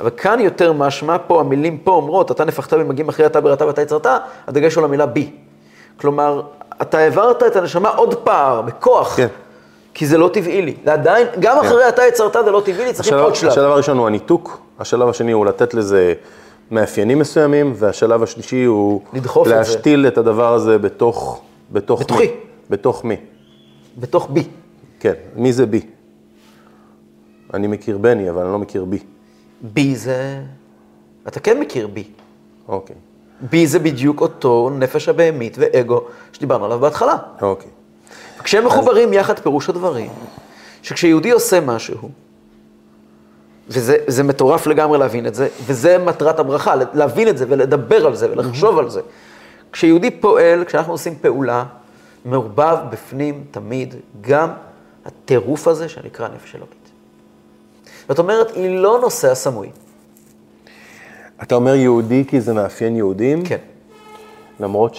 אבל 0.00 0.10
כאן 0.16 0.40
יותר 0.40 0.72
משמע, 0.72 1.16
פה 1.26 1.40
המילים 1.40 1.78
פה 1.78 1.90
אומרות, 1.90 2.30
אתה 2.30 2.44
נפחת 2.44 2.74
במגיעים 2.74 3.08
אחרי 3.08 3.26
אתה 3.26 3.40
בראתה 3.40 3.66
ואתה 3.66 3.82
יצרת, 3.82 4.06
הדגש 4.46 4.74
הוא 4.74 4.84
למילה 4.84 5.06
בי. 5.06 5.30
כלומר, 6.00 6.42
אתה 6.82 6.98
העברת 6.98 7.42
את 7.42 7.56
הנשמה 7.56 7.88
עוד 7.88 8.14
פער, 8.14 8.62
בכוח, 8.62 9.16
כן. 9.16 9.28
כי 9.94 10.06
זה 10.06 10.18
לא 10.18 10.30
טבעי 10.32 10.62
לי. 10.62 10.74
זה 10.84 10.92
עדיין, 10.92 11.26
גם 11.40 11.58
אחרי 11.58 11.88
אתה 11.88 12.02
יצרת 12.06 12.36
זה 12.44 12.50
לא 12.50 12.62
טבעי 12.64 12.84
לי, 12.84 12.92
צריכים 12.92 13.14
עוד 13.14 13.34
שלב. 13.34 13.50
השלב 13.50 13.70
הראשון 13.70 13.98
הוא 13.98 14.06
הניתוק, 14.06 14.58
השלב 14.78 15.08
השני 15.08 15.32
הוא 15.32 15.46
לתת 15.46 15.74
לזה 15.74 16.14
מאפיינים 16.70 17.18
מסוימים, 17.18 17.72
והשלב 17.76 18.22
השלישי 18.22 18.64
הוא 18.64 19.00
לדחוף 19.12 19.46
את 19.46 19.52
זה. 19.52 19.58
להשתיל 19.58 20.06
את 20.06 20.18
הדבר 20.18 20.54
הזה 20.54 20.78
בתוך, 20.78 21.40
בתוך 21.74 22.00
בתוכי. 22.00 22.26
מי. 22.26 22.32
בתוך 22.70 23.04
מי. 23.04 23.16
בתוך 23.98 24.28
בי. 24.30 24.42
כן, 25.00 25.14
מי 25.36 25.52
זה 25.52 25.66
בי? 25.66 25.80
אני 27.54 27.66
מכיר 27.66 27.98
בני, 27.98 28.30
אבל 28.30 28.42
אני 28.42 28.52
לא 28.52 28.58
מכיר 28.58 28.84
בי. 28.84 28.98
בי 29.62 29.96
זה... 29.96 30.42
אתה 31.28 31.40
כן 31.40 31.60
מכיר 31.60 31.86
בי. 31.86 32.04
אוקיי, 32.68 32.96
בי 33.40 33.66
זה 33.66 33.78
בדיוק 33.78 34.20
אותו 34.20 34.70
נפש 34.78 35.08
הבהמית 35.08 35.56
ואגו 35.60 36.00
שדיברנו 36.32 36.64
עליו 36.64 36.78
בהתחלה. 36.78 37.16
אוקיי. 37.42 37.70
כשהם 38.42 38.66
מחוברים 38.66 39.12
יחד 39.12 39.38
פירוש 39.38 39.68
הדברים, 39.68 40.10
שכשיהודי 40.82 41.30
עושה 41.30 41.60
משהו, 41.60 42.08
וזה 43.68 43.96
זה 44.06 44.22
מטורף 44.22 44.66
לגמרי 44.66 44.98
להבין 44.98 45.26
את 45.26 45.34
זה, 45.34 45.48
וזה 45.66 45.98
מטרת 45.98 46.38
הברכה, 46.38 46.74
להבין 46.94 47.28
את 47.28 47.38
זה 47.38 47.44
ולדבר 47.48 48.06
על 48.06 48.14
זה 48.14 48.30
ולחשוב 48.30 48.78
על 48.78 48.90
זה. 48.90 49.00
כשיהודי 49.74 50.10
פועל, 50.10 50.64
כשאנחנו 50.64 50.92
עושים 50.92 51.14
פעולה, 51.20 51.64
מעורבב 52.24 52.76
בפנים 52.90 53.44
תמיד 53.50 53.94
גם 54.20 54.50
הטירוף 55.04 55.68
הזה 55.68 55.88
שנקרא 55.88 56.28
נפש 56.28 56.54
אלוקית. 56.54 56.90
זאת 58.08 58.18
אומרת, 58.18 58.50
היא 58.56 58.78
לא 58.78 58.98
נושא 59.00 59.30
הסמוי. 59.30 59.70
אתה 61.42 61.54
אומר 61.54 61.74
יהודי 61.74 62.24
כי 62.28 62.40
זה 62.40 62.52
מאפיין 62.52 62.96
יהודים? 62.96 63.44
כן. 63.44 63.58
למרות 64.60 64.94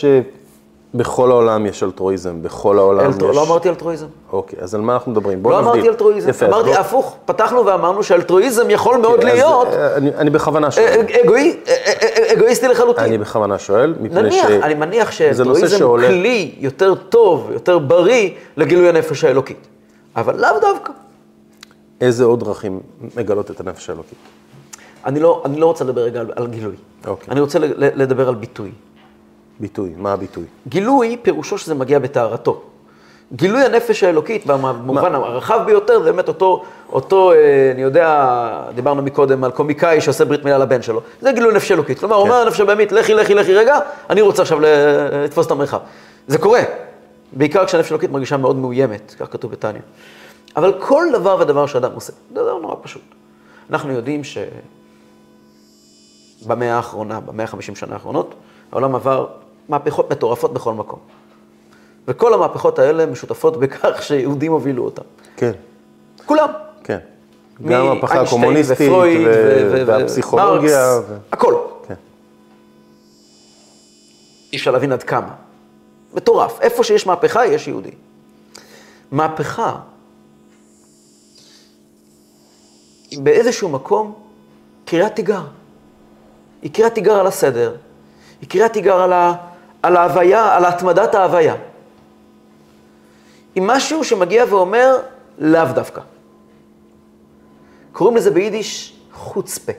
שבכל 0.94 1.32
העולם 1.32 1.66
יש 1.66 1.84
אלטרואיזם, 1.84 2.42
בכל 2.42 2.78
העולם 2.80 3.06
אלטרו, 3.06 3.30
יש... 3.30 3.36
לא 3.36 3.44
אמרתי 3.44 3.70
אלטרואיזם. 3.70 4.06
אוקיי, 4.32 4.60
אז 4.62 4.76
על 4.76 4.82
מה 4.82 4.94
אנחנו 4.94 5.12
מדברים? 5.12 5.44
בוא 5.44 5.52
לא 5.52 5.58
נבדיל. 5.62 5.74
אמרתי 5.74 5.90
אלטרואיזם. 5.90 6.30
יפה, 6.30 6.46
אז 6.46 6.52
אמרתי 6.54 6.70
בוא- 6.70 6.78
הפוך, 6.80 7.16
פתחנו 7.26 7.66
ואמרנו 7.66 8.04
שאלטרואיזם 8.04 8.70
יכול 8.70 8.98
מאוד 8.98 9.20
אז, 9.20 9.26
להיות 9.26 9.68
אה, 9.68 9.96
אני, 9.98 10.16
אני 10.16 10.30
בכוונה 10.30 10.68
אה, 10.68 10.72
שואל. 10.72 11.02
אגואי- 11.24 11.56
אה, 11.68 11.74
אה, 12.02 12.34
אגואיסטי 12.34 12.68
לחלוטין. 12.68 13.04
אני 13.04 13.18
בכוונה 13.18 13.60
שואל, 13.60 13.94
מפני 14.02 14.22
נניח, 14.22 14.48
ש... 14.48 14.52
אני 14.52 14.74
מניח 14.74 15.12
שאלטרואיזם 15.12 15.66
הוא 15.66 15.78
שעולה- 15.80 16.08
כלי 16.08 16.56
יותר 16.60 16.96
טוב, 16.96 17.50
יותר 17.54 17.80
בריא, 17.80 18.30
לגילוי 18.58 18.90
הנפש 18.90 19.24
האלוקית. 19.24 19.68
אבל 20.16 20.42
לאו 20.42 20.60
דווקא. 20.62 20.92
איזה 22.02 22.24
עוד 22.24 22.40
דרכים 22.40 22.80
מגלות 23.18 23.52
את 23.52 23.60
הנפש 23.60 23.90
האלוקית? 23.90 24.18
אני 25.06 25.20
לא, 25.20 25.42
אני 25.46 25.60
לא 25.60 25.66
רוצה 25.66 25.84
לדבר 25.84 26.02
רגע 26.02 26.20
על, 26.20 26.32
על 26.36 26.48
גילוי. 26.48 26.76
אוקיי. 27.08 27.32
אני 27.32 27.40
רוצה 27.40 27.60
לדבר 27.78 28.28
על 28.30 28.36
ביטוי. 28.36 28.72
ביטוי, 29.60 29.94
מה 29.98 30.14
הביטוי? 30.14 30.44
גילוי, 30.68 31.18
פירושו 31.22 31.58
שזה 31.58 31.76
מגיע 31.76 32.00
בטהרתו. 32.00 32.62
גילוי 33.34 33.66
הנפש 33.66 34.04
האלוקית, 34.04 34.46
במובן 34.46 35.16
הרחב 35.16 35.60
ביותר, 35.66 36.04
זה 36.04 36.12
באמת 36.12 36.28
אותו, 36.28 36.64
אותו, 36.92 37.32
אה, 37.32 37.72
אני 37.74 37.82
יודע, 37.82 38.62
דיברנו 38.76 39.02
מקודם 39.02 39.44
על 39.44 39.52
קומיקאי 39.52 40.02
שעושה 40.02 40.26
ברית 40.26 40.44
מילה 40.46 40.58
לבן 40.58 40.82
שלו. 40.82 41.02
זה 41.22 41.32
גילוי 41.32 41.54
נפש 41.54 41.72
אלוקית. 41.72 42.00
כלומר, 42.00 42.16
הוא 42.16 42.26
כן. 42.26 42.32
אומר 42.32 42.44
לנפש 42.46 42.60
הבהמית, 42.60 42.92
לכי, 42.92 43.14
לכי, 43.14 43.34
לכי 43.34 43.54
רגע, 43.54 43.80
אני 44.10 44.22
רוצה 44.22 44.42
עכשיו 44.42 44.60
לתפוס 44.62 45.46
את 45.46 45.52
המרחב. 45.52 45.80
זה 46.28 46.38
קורה. 46.38 46.62
בעיקר 47.34 47.66
כשהנפש 47.66 47.92
האלוקית 47.92 48.12
מרגישה 48.12 48.38
מאוד 48.38 48.56
מאוימת, 48.56 49.16
כך 49.20 49.32
כתוב 49.32 49.52
בתניא. 49.52 49.82
אבל 50.56 50.74
כל 50.80 51.06
דבר 51.14 51.38
ודבר 51.40 51.66
שאדם 51.66 51.92
עושה, 51.94 52.14
זה 52.34 52.42
דבר 52.42 52.58
נורא 52.58 52.76
פשוט. 52.82 53.02
אנחנו 53.70 53.92
יודעים 53.94 54.22
שבמאה 56.44 56.76
האחרונה, 56.76 57.20
במאה 57.20 57.46
ה-50 57.46 57.76
שנה 57.76 57.94
האחרונות, 57.94 58.36
העולם 58.72 58.96
עבר 58.96 59.28
מהפכות 59.70 60.12
מטורפות 60.12 60.54
בכל 60.54 60.74
מקום. 60.74 61.00
וכל 62.08 62.34
המהפכות 62.34 62.80
האלה 62.80 63.06
משותפות 63.06 63.58
בכך 63.62 64.04
שיהודים 64.04 64.52
הובילו 64.52 64.84
אותם. 64.86 65.02
כן, 65.38 65.52
כולם. 66.26 66.50
כן. 66.84 66.98
גם 67.66 67.86
המהפכה 67.86 68.22
הקומוניסטית, 68.22 68.78
ופרויד 68.90 69.28
ו- 69.28 69.84
והפסיכולוגיה. 69.88 71.00
ו- 71.08 71.18
הכל. 71.32 71.56
כן. 71.88 71.94
אי 74.54 74.58
אפשר 74.58 74.72
להבין 74.72 74.92
עד 74.92 75.04
כמה. 75.04 75.30
מטורף. 76.14 76.62
איפה 76.62 76.84
שיש 76.84 77.08
מהפכה, 77.08 77.46
יש 77.46 77.68
יהודי. 77.68 77.92
מהפכה, 79.12 79.76
באיזשהו 83.18 83.70
מקום 83.70 84.14
קריאת 84.86 85.16
תיגר. 85.16 85.42
היא 86.62 86.72
קריאת 86.72 86.94
תיגר 86.94 87.14
על 87.20 87.28
הסדר, 87.28 87.76
היא 88.42 88.50
קריאת 88.50 88.74
תיגר 88.74 89.02
על, 89.02 89.14
ה, 89.14 89.34
על 89.86 89.98
ההוויה, 89.98 90.56
על 90.56 90.66
התמדת 90.66 91.16
ההוויה. 91.16 91.56
היא 93.56 93.64
משהו 93.66 94.04
שמגיע 94.04 94.46
ואומר, 94.50 94.98
לאו 95.38 95.66
דווקא. 95.76 96.02
קוראים 97.92 98.18
לזה 98.18 98.32
ביידיש 98.32 98.96
חוצפה. 99.14 99.72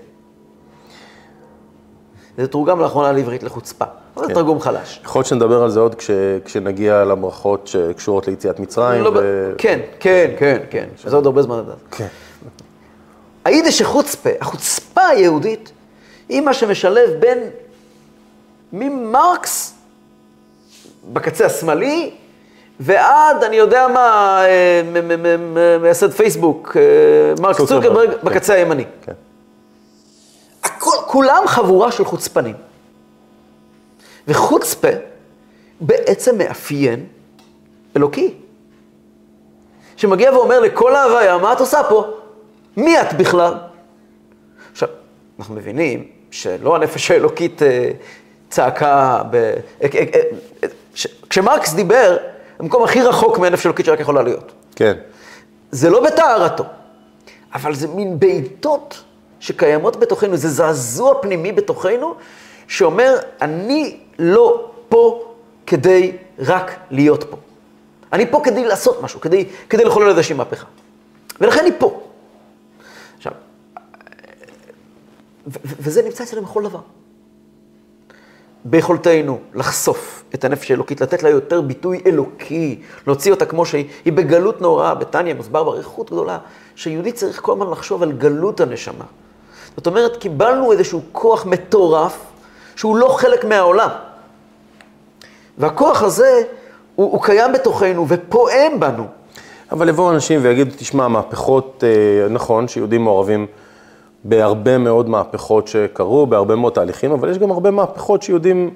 זה 2.39 2.47
תורגם 2.47 2.81
לאחרונה 2.81 3.13
לעברית 3.13 3.43
לחוצפה, 3.43 3.85
אבל 4.17 4.25
זה 4.25 4.29
כן. 4.29 4.35
תרגום 4.35 4.61
חלש. 4.61 5.01
יכול 5.05 5.19
להיות 5.19 5.27
שנדבר 5.27 5.63
על 5.63 5.71
זה 5.71 5.81
עוד 5.81 5.95
כש, 5.95 6.11
כשנגיע 6.45 7.05
לברכות 7.05 7.67
שקשורות 7.67 8.27
ליציאת 8.27 8.61
מצרים. 8.61 9.03
לא 9.05 9.11
ב- 9.11 9.17
ו... 9.17 9.55
כן, 9.59 9.81
כן, 10.01 10.31
כן, 10.39 10.59
כן, 10.71 10.89
זה 11.05 11.17
עוד 11.17 11.27
הרבה 11.27 11.43
זמן 11.43 11.59
לדעת. 11.59 11.77
כן. 11.91 12.07
היידיש 13.45 13.83
החוצפה, 13.83 14.31
החוצפה 14.41 15.03
היהודית, 15.07 15.73
היא 16.29 16.41
מה 16.41 16.55
שמשלב 16.55 17.11
בין 17.21 17.39
ממרקס 18.73 19.76
בקצה 21.13 21.47
השמאלי, 21.47 22.11
ועד, 22.81 23.45
אני 23.45 23.57
יודע 23.57 23.89
מה, 23.89 24.43
אה, 24.47 24.83
מייסד 25.81 26.11
פייסבוק, 26.11 26.77
אה, 26.77 26.83
מרק 27.43 27.57
צוקרברג, 27.57 27.83
צוקרברג, 27.83 28.11
כן. 28.11 28.27
בקצה 28.27 28.55
הימני. 28.55 28.85
כן. 29.03 29.13
הכל, 30.65 30.97
כולם 31.07 31.43
חבורה 31.47 31.93
של 31.93 32.05
חוצפנים. 32.05 32.55
וחוצפה 34.29 34.89
בעצם 35.81 36.39
מאפיין 36.39 37.07
אלוקי. 37.97 38.35
שמגיע 39.97 40.33
ואומר 40.33 40.61
לכל 40.61 40.95
ההוויה, 40.95 41.39
מה 41.39 41.53
את 41.53 41.61
עושה 41.61 41.83
פה? 41.89 42.05
מי 42.77 43.01
את 43.01 43.13
בכלל? 43.13 43.55
עכשיו, 44.73 44.89
אנחנו 45.39 45.55
מבינים 45.55 46.09
שלא 46.31 46.77
הנפש 46.77 47.11
האלוקית 47.11 47.63
אה, 47.63 47.91
צעקה 48.51 49.23
ב... 49.31 49.55
ש- 50.97 51.07
כשמרקס 51.31 51.73
דיבר, 51.75 52.17
המקום 52.59 52.83
הכי 52.85 53.03
רחוק 53.03 53.39
מהנפש 53.39 53.67
האלוקית 53.67 53.87
שרק 53.87 54.01
יכולה 54.01 54.23
להיות. 54.23 54.53
כן. 54.77 54.95
זה 55.71 55.91
לא 55.91 56.05
בטהרתו, 56.05 56.65
אבל 57.55 57.75
זה 57.75 57.89
מין 57.89 58.19
בעיטות 58.19 59.03
שקיימות 59.41 59.97
בתוכנו, 59.97 60.37
זה 60.37 60.49
זעזוע 60.49 61.23
פנימי 61.23 61.53
בתוכנו, 61.53 62.15
שאומר, 62.69 63.19
אני 63.41 63.97
לא 64.19 64.71
פה 64.89 65.23
כדי 65.67 66.13
רק 66.39 66.77
להיות 66.91 67.25
פה. 67.31 67.37
אני 68.13 68.31
פה 68.31 68.41
כדי 68.45 68.65
לעשות 68.65 69.03
משהו, 69.03 69.21
כדי, 69.21 69.45
כדי 69.71 69.85
לחולל 69.85 70.09
איזושהי 70.09 70.35
מהפכה. 70.37 70.67
ולכן 71.41 71.61
אני 71.61 71.71
פה. 71.79 72.01
עכשיו, 73.17 73.33
ו- 75.47 75.59
ו- 75.65 75.75
וזה 75.79 76.03
נמצא 76.03 76.25
אצלנו 76.25 76.43
בכל 76.43 76.63
דבר. 76.63 76.81
ביכולתנו 78.71 79.39
לחשוף 79.55 80.25
את 80.35 80.45
הנפש 80.45 80.71
האלוקית, 80.71 81.01
לתת 81.01 81.23
לה 81.23 81.29
יותר 81.31 81.61
ביטוי 81.61 82.03
אלוקי, 82.07 82.81
להוציא 83.07 83.33
אותה 83.33 83.47
כמו 83.47 83.67
שהיא, 83.67 83.85
היא 84.05 84.13
בגלות 84.13 84.61
נוראה, 84.61 84.95
בתניא 84.95 85.35
מוסבר 85.35 85.65
באריכות 85.65 86.11
גדולה, 86.11 86.39
שיהודי 86.77 87.13
צריך 87.13 87.41
כל 87.41 87.53
הזמן 87.53 87.71
לחשוב 87.71 88.03
על 88.03 88.13
גלות 88.13 88.61
הנשמה. 88.61 89.05
זאת 89.77 89.87
אומרת, 89.87 90.17
קיבלנו 90.17 90.73
איזשהו 90.73 91.03
כוח 91.13 91.47
מטורף, 91.47 92.19
שהוא 92.77 92.97
לא 92.97 93.09
חלק 93.09 93.45
מהעולם. 93.45 93.91
והכוח 95.59 96.03
הזה, 96.03 96.43
הוא, 96.95 97.13
הוא 97.13 97.23
קיים 97.23 97.53
בתוכנו 97.53 98.09
ופועם 98.09 98.81
בנו. 98.81 99.07
אבל 99.73 99.89
יבואו 99.89 100.11
אנשים 100.11 100.41
ויגידו, 100.43 100.71
תשמע, 100.77 101.09
מהפכות, 101.09 101.85
אה, 101.87 102.29
נכון, 102.29 102.69
שיהודים 102.69 103.05
מעורבים 103.05 103.47
בהרבה 104.29 104.79
מאוד 104.79 105.09
מהפכות 105.09 105.69
שקרו, 105.69 106.27
בהרבה 106.27 106.57
מאוד 106.57 106.73
תהליכים, 106.73 107.13
אבל 107.13 107.31
יש 107.31 107.39
גם 107.39 107.51
הרבה 107.51 107.71
מהפכות 107.71 108.23
שיהודים 108.23 108.71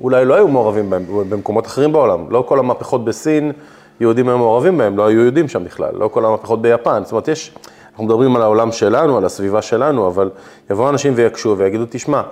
אולי 0.00 0.24
לא 0.24 0.34
היו 0.34 0.48
מעורבים 0.48 0.90
בהם 0.90 1.04
במקומות 1.28 1.66
אחרים 1.66 1.92
בעולם. 1.92 2.30
לא 2.30 2.44
כל 2.48 2.58
המהפכות 2.58 3.04
בסין, 3.04 3.52
יהודים 4.00 4.28
היו 4.28 4.38
מעורבים 4.38 4.78
בהם, 4.78 4.96
לא 4.96 5.06
היו 5.06 5.20
יהודים 5.20 5.48
שם 5.48 5.64
בכלל. 5.64 5.94
לא 5.94 6.08
כל 6.08 6.24
המהפכות 6.24 6.62
ביפן. 6.62 7.02
זאת 7.04 7.12
אומרת, 7.12 7.28
יש, 7.28 7.54
אנחנו 7.90 8.04
מדברים 8.04 8.36
על 8.36 8.42
העולם 8.42 8.72
שלנו, 8.72 9.16
על 9.16 9.24
הסביבה 9.24 9.62
שלנו, 9.62 10.08
אבל 10.08 10.30
יבואו 10.70 10.88
אנשים 10.88 11.12
ויקשו 11.16 11.54
ויגידו, 11.58 11.84
תשמע, 11.90 12.22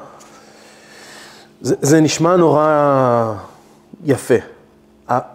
זה, 1.60 1.74
זה 1.80 2.00
נשמע 2.00 2.36
נורא 2.36 3.34
יפה, 4.04 4.34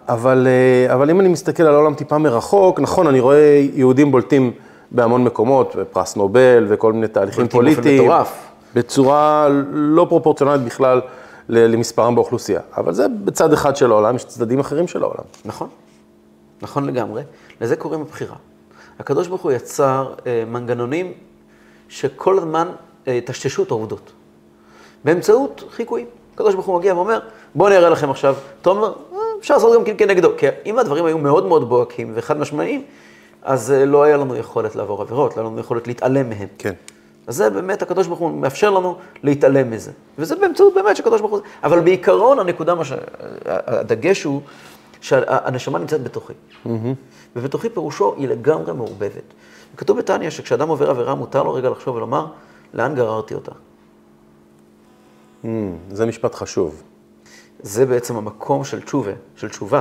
אבל, 0.08 0.46
אה, 0.46 0.94
אבל 0.94 1.10
אם 1.10 1.20
אני 1.20 1.28
מסתכל 1.28 1.62
על 1.62 1.74
העולם 1.74 1.94
טיפה 1.94 2.18
מרחוק, 2.18 2.80
נכון, 2.80 3.06
אני 3.06 3.20
רואה 3.20 3.64
יהודים 3.74 4.10
בולטים 4.10 4.52
בהמון 4.92 5.24
מקומות, 5.24 5.76
פרס 5.92 6.16
נובל 6.16 6.66
וכל 6.68 6.92
מיני 6.92 7.08
תהליכים 7.08 7.42
באופן 7.42 7.52
פוליטיים. 7.52 8.04
מטורף. 8.04 8.48
בצורה 8.74 9.48
לא 9.72 10.06
פרופורציונלית 10.08 10.62
בכלל 10.62 11.00
למספרם 11.48 12.14
באוכלוסייה. 12.14 12.60
אבל 12.76 12.92
זה 12.92 13.06
בצד 13.24 13.52
אחד 13.52 13.76
של 13.76 13.90
העולם, 13.90 14.16
יש 14.16 14.24
צדדים 14.24 14.60
אחרים 14.60 14.88
של 14.88 15.02
העולם. 15.02 15.24
נכון, 15.44 15.68
נכון 16.62 16.86
לגמרי. 16.86 17.22
לזה 17.60 17.76
קוראים 17.76 18.00
הבחירה. 18.00 18.36
הקדוש 18.98 19.28
ברוך 19.28 19.42
הוא 19.42 19.52
יצר 19.52 20.14
אה, 20.26 20.44
מנגנונים 20.46 21.12
שכל 21.88 22.38
הזמן 22.38 22.68
אה, 23.08 23.18
טשטשו 23.24 23.62
את 23.62 23.70
העובדות. 23.70 24.12
באמצעות 25.04 25.64
חיקויים. 25.70 26.06
הקדוש 26.34 26.54
ברוך 26.54 26.66
הוא 26.66 26.78
מגיע 26.78 26.94
ואומר, 26.94 27.18
בואו 27.54 27.68
אני 27.68 27.76
אראה 27.76 27.90
לכם 27.90 28.10
עכשיו. 28.10 28.34
תומר, 28.62 28.92
אה, 29.12 29.18
אפשר 29.40 29.54
לעשות 29.54 29.74
גם 29.74 29.84
כן 29.84 29.94
כנגדו. 29.98 30.30
כי 30.38 30.46
אם 30.66 30.78
הדברים 30.78 31.04
היו 31.04 31.18
מאוד 31.18 31.46
מאוד 31.46 31.68
בוהקים 31.68 32.12
וחד 32.14 32.38
משמעיים, 32.38 32.82
אז 33.42 33.72
אה, 33.72 33.84
לא 33.84 34.02
היה 34.02 34.16
לנו 34.16 34.36
יכולת 34.36 34.76
לעבור 34.76 35.02
עבירות, 35.02 35.36
לא 35.36 35.42
היה 35.42 35.50
לנו 35.50 35.60
יכולת 35.60 35.86
להתעלם 35.86 36.28
מהם. 36.28 36.48
כן. 36.58 36.72
אז 37.26 37.36
זה 37.36 37.50
באמת, 37.50 37.82
הקדוש 37.82 38.06
ברוך 38.06 38.20
הוא 38.20 38.30
מאפשר 38.30 38.70
לנו 38.70 38.96
להתעלם 39.22 39.70
מזה. 39.70 39.92
וזה 40.18 40.36
באמצעות 40.36 40.74
באמת 40.74 40.96
שהקדוש 40.96 41.20
ברוך 41.20 41.32
הוא... 41.32 41.40
אבל 41.64 41.80
בעיקרון 41.80 42.38
הנקודה, 42.38 42.74
מה 42.74 42.84
ש... 42.84 42.92
הדגש 43.44 44.22
הוא 44.22 44.40
שהנשמה 45.00 45.78
נמצאת 45.78 46.02
בתוכי. 46.02 46.32
ובתוכי 47.36 47.68
פירושו 47.68 48.14
היא 48.16 48.28
לגמרי 48.28 48.72
מעורבבת. 48.72 49.34
כתוב 49.76 49.98
בתניא 49.98 50.30
שכשאדם 50.30 50.68
עובר 50.68 50.90
עבירה, 50.90 51.14
מותר 51.14 51.42
לו 51.42 51.54
רגע 51.54 51.70
לחשוב 51.70 51.96
ולומר, 51.96 52.26
לאן 52.74 52.94
גררתי 52.94 53.34
אותה? 53.34 53.52
Mm, 55.44 55.46
זה 55.90 56.06
משפט 56.06 56.34
חשוב. 56.34 56.82
זה 57.62 57.86
בעצם 57.86 58.16
המקום 58.16 58.64
של 58.64 58.80
תשובה, 58.80 59.12
של 59.36 59.48
תשובה, 59.48 59.80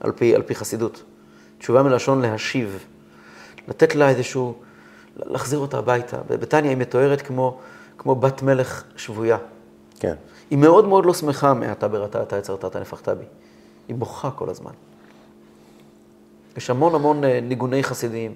על 0.00 0.12
פי, 0.12 0.34
על 0.34 0.42
פי 0.42 0.54
חסידות. 0.54 1.02
תשובה 1.58 1.82
מלשון 1.82 2.22
להשיב, 2.22 2.84
לתת 3.68 3.94
לה 3.94 4.08
איזשהו, 4.08 4.54
להחזיר 5.16 5.58
אותה 5.58 5.78
הביתה. 5.78 6.16
בתניא 6.28 6.68
היא 6.68 6.76
מתוארת 6.76 7.22
כמו, 7.22 7.58
כמו 7.98 8.14
בת 8.14 8.42
מלך 8.42 8.84
שבויה. 8.96 9.38
כן. 10.00 10.14
היא 10.50 10.58
מאוד 10.58 10.88
מאוד 10.88 11.06
לא 11.06 11.14
שמחה 11.14 11.54
מעתה 11.54 11.88
בראתה, 11.88 12.22
אתה 12.22 12.36
יצרת, 12.36 12.64
אתה 12.64 12.80
נפחת 12.80 13.08
בי. 13.08 13.24
היא 13.88 13.96
בוכה 13.96 14.30
כל 14.30 14.50
הזמן. 14.50 14.70
יש 16.56 16.70
המון 16.70 16.94
המון 16.94 17.24
אה, 17.24 17.40
ניגוני 17.42 17.82
חסידיים, 17.82 18.34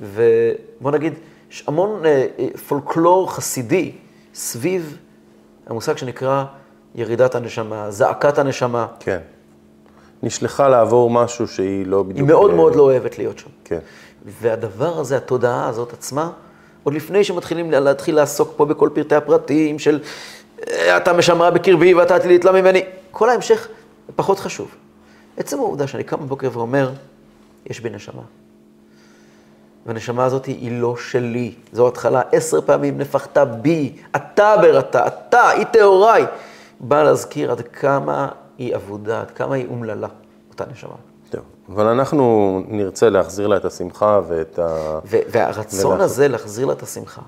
ובוא 0.00 0.90
נגיד, 0.90 1.12
יש 1.50 1.64
המון 1.66 2.06
אה, 2.06 2.26
אה, 2.38 2.46
פולקלור 2.68 3.32
חסידי 3.32 3.92
סביב 4.34 4.98
המושג 5.66 5.96
שנקרא 5.96 6.44
ירידת 6.94 7.34
הנשמה, 7.34 7.90
זעקת 7.90 8.38
הנשמה. 8.38 8.86
כן. 9.00 9.18
נשלחה 10.22 10.68
לעבור 10.68 11.10
משהו 11.10 11.48
שהיא 11.48 11.86
לא 11.86 12.02
בדיוק... 12.02 12.18
היא 12.18 12.26
מאוד 12.26 12.54
מאוד 12.54 12.76
לא 12.76 12.82
אוהבת 12.82 13.18
להיות 13.18 13.38
שם. 13.38 13.50
כן. 13.64 13.78
והדבר 14.24 14.98
הזה, 14.98 15.16
התודעה 15.16 15.68
הזאת 15.68 15.92
עצמה, 15.92 16.30
עוד 16.82 16.94
לפני 16.94 17.24
שמתחילים 17.24 17.70
להתחיל 17.70 18.16
לעסוק 18.16 18.52
פה 18.56 18.64
בכל 18.64 18.90
פרטי 18.94 19.14
הפרטים 19.14 19.78
של 19.78 20.00
אתה 20.96 21.12
משמרה 21.12 21.50
בקרבי 21.50 21.94
ואתה 21.94 22.18
תלית 22.18 22.44
לה 22.44 22.52
ממני, 22.52 22.84
כל 23.10 23.30
ההמשך 23.30 23.68
פחות 24.16 24.38
חשוב. 24.38 24.74
עצם 25.36 25.58
העובדה 25.58 25.86
שאני 25.86 26.04
קם 26.04 26.16
בבוקר 26.16 26.48
ואומר, 26.52 26.90
יש 27.66 27.80
בי 27.80 27.90
נשמה. 27.90 28.22
והנשמה 29.86 30.24
הזאת 30.24 30.46
היא 30.46 30.80
לא 30.80 30.96
שלי. 30.96 31.54
זו 31.72 31.88
התחלה, 31.88 32.22
עשר 32.32 32.60
פעמים 32.60 32.98
נפחת 32.98 33.38
בי, 33.38 33.96
אתה 34.16 34.56
בראתה, 34.56 35.06
אתה, 35.06 35.48
היא 35.48 35.64
טהוריי. 35.64 36.24
בא 36.80 37.02
להזכיר 37.02 37.50
עד 37.50 37.60
כמה 37.60 38.28
היא 38.58 38.76
אבודה, 38.76 39.20
עד 39.20 39.30
כמה 39.30 39.54
היא 39.54 39.66
אומללה, 39.66 40.08
אותה 40.50 40.64
נשמה. 40.72 41.11
אבל 41.74 41.86
אנחנו 41.86 42.60
נרצה 42.68 43.08
להחזיר 43.08 43.46
לה 43.46 43.56
את 43.56 43.64
השמחה 43.64 44.20
ואת 44.28 44.58
ה... 44.58 44.98
והרצון 45.04 45.90
ולעשות. 45.90 46.00
הזה 46.00 46.28
להחזיר 46.28 46.66
לה 46.66 46.72
את 46.72 46.82
השמחה, 46.82 47.22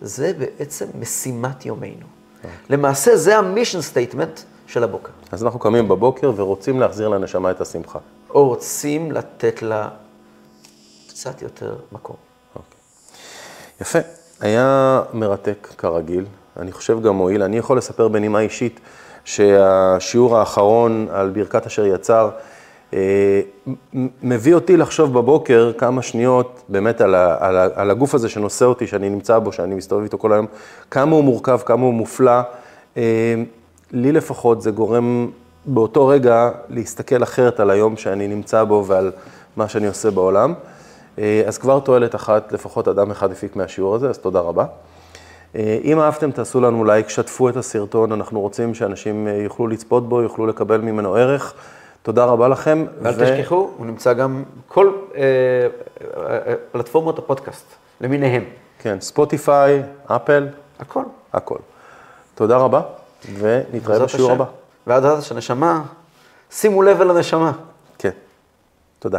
זה 0.00 0.32
בעצם 0.38 0.86
משימת 0.94 1.66
יומנו. 1.66 2.06
למעשה 2.70 3.16
זה 3.16 3.38
ה 3.38 3.43
mission 3.43 3.80
statement 3.80 4.40
של 4.66 4.84
הבוקר. 4.84 5.12
אז 5.32 5.44
אנחנו 5.44 5.58
קמים 5.58 5.88
בבוקר 5.88 6.32
ורוצים 6.36 6.80
להחזיר 6.80 7.08
לנשמה 7.08 7.50
את 7.50 7.60
השמחה. 7.60 7.98
או 8.30 8.48
רוצים 8.48 9.12
לתת 9.12 9.62
לה 9.62 9.88
קצת 11.08 11.42
יותר 11.42 11.76
מקום. 11.92 12.16
אוקיי. 12.56 12.78
יפה. 13.80 13.98
היה 14.40 15.02
מרתק 15.12 15.68
כרגיל, 15.78 16.24
אני 16.56 16.72
חושב 16.72 17.02
גם 17.02 17.14
מועיל. 17.14 17.42
אני 17.42 17.58
יכול 17.58 17.78
לספר 17.78 18.08
בנימה 18.08 18.40
אישית 18.40 18.80
שהשיעור 19.24 20.38
האחרון 20.38 21.08
על 21.10 21.30
ברכת 21.30 21.66
אשר 21.66 21.86
יצר, 21.86 22.30
מביא 24.22 24.54
אותי 24.54 24.76
לחשוב 24.76 25.12
בבוקר 25.14 25.72
כמה 25.78 26.02
שניות 26.02 26.62
באמת 26.68 27.00
על, 27.00 27.14
ה, 27.14 27.36
על, 27.40 27.56
על 27.74 27.90
הגוף 27.90 28.14
הזה 28.14 28.28
שנושא 28.28 28.64
אותי, 28.64 28.86
שאני 28.86 29.08
נמצא 29.08 29.38
בו, 29.38 29.52
שאני 29.52 29.74
מסתובב 29.74 30.02
איתו 30.02 30.18
כל 30.18 30.32
היום, 30.32 30.46
כמה 30.90 31.16
הוא 31.16 31.24
מורכב, 31.24 31.58
כמה 31.66 31.82
הוא 31.82 31.94
מופלא. 31.94 32.40
אה, 32.96 33.02
לי 33.92 34.12
לפחות 34.12 34.62
זה 34.62 34.70
גורם 34.70 35.30
באותו 35.66 36.06
רגע 36.06 36.50
להסתכל 36.68 37.22
אחרת 37.22 37.60
על 37.60 37.70
היום 37.70 37.96
שאני 37.96 38.28
נמצא 38.28 38.64
בו 38.64 38.84
ועל 38.86 39.12
מה 39.56 39.68
שאני 39.68 39.86
עושה 39.86 40.10
בעולם. 40.10 40.54
אה, 41.18 41.42
אז 41.46 41.58
כבר 41.58 41.80
תועלת 41.80 42.14
אחת, 42.14 42.52
לפחות 42.52 42.88
אדם 42.88 43.10
אחד 43.10 43.32
הפיק 43.32 43.56
מהשיעור 43.56 43.94
הזה, 43.94 44.10
אז 44.10 44.18
תודה 44.18 44.40
רבה. 44.40 44.64
אה, 45.56 45.78
אם 45.84 46.00
אהבתם, 46.00 46.30
תעשו 46.30 46.60
לנו 46.60 46.84
לייק, 46.84 47.08
שתפו 47.08 47.48
את 47.48 47.56
הסרטון, 47.56 48.12
אנחנו 48.12 48.40
רוצים 48.40 48.74
שאנשים 48.74 49.28
אה, 49.28 49.32
יוכלו 49.32 49.66
לצפות 49.66 50.08
בו, 50.08 50.22
יוכלו 50.22 50.46
לקבל 50.46 50.80
ממנו 50.80 51.14
ערך. 51.14 51.54
תודה 52.02 52.24
רבה 52.24 52.48
לכם. 52.48 52.86
ואל 53.02 53.14
תשכחו, 53.14 53.70
הוא 53.76 53.86
נמצא 53.86 54.12
גם 54.12 54.44
כל 54.68 54.92
אה, 55.14 55.20
אה, 55.20 56.38
אה, 56.46 56.54
פלטפורמות 56.72 57.18
הפודקאסט, 57.18 57.66
למיניהם. 58.00 58.44
כן, 58.78 59.00
ספוטיפיי, 59.00 59.82
אפל, 60.06 60.48
הכל. 60.78 61.02
הכל. 61.32 61.58
תודה 62.34 62.56
רבה, 62.56 62.82
ונתראה 63.38 63.98
בשיעור. 63.98 64.32
הבא. 64.32 64.44
ועד 64.86 65.04
אז, 65.04 65.24
שהנשמה, 65.24 65.82
שימו 66.50 66.82
לב 66.82 67.00
אל 67.00 67.10
הנשמה. 67.10 67.52
כן, 67.98 68.10
תודה. 68.98 69.18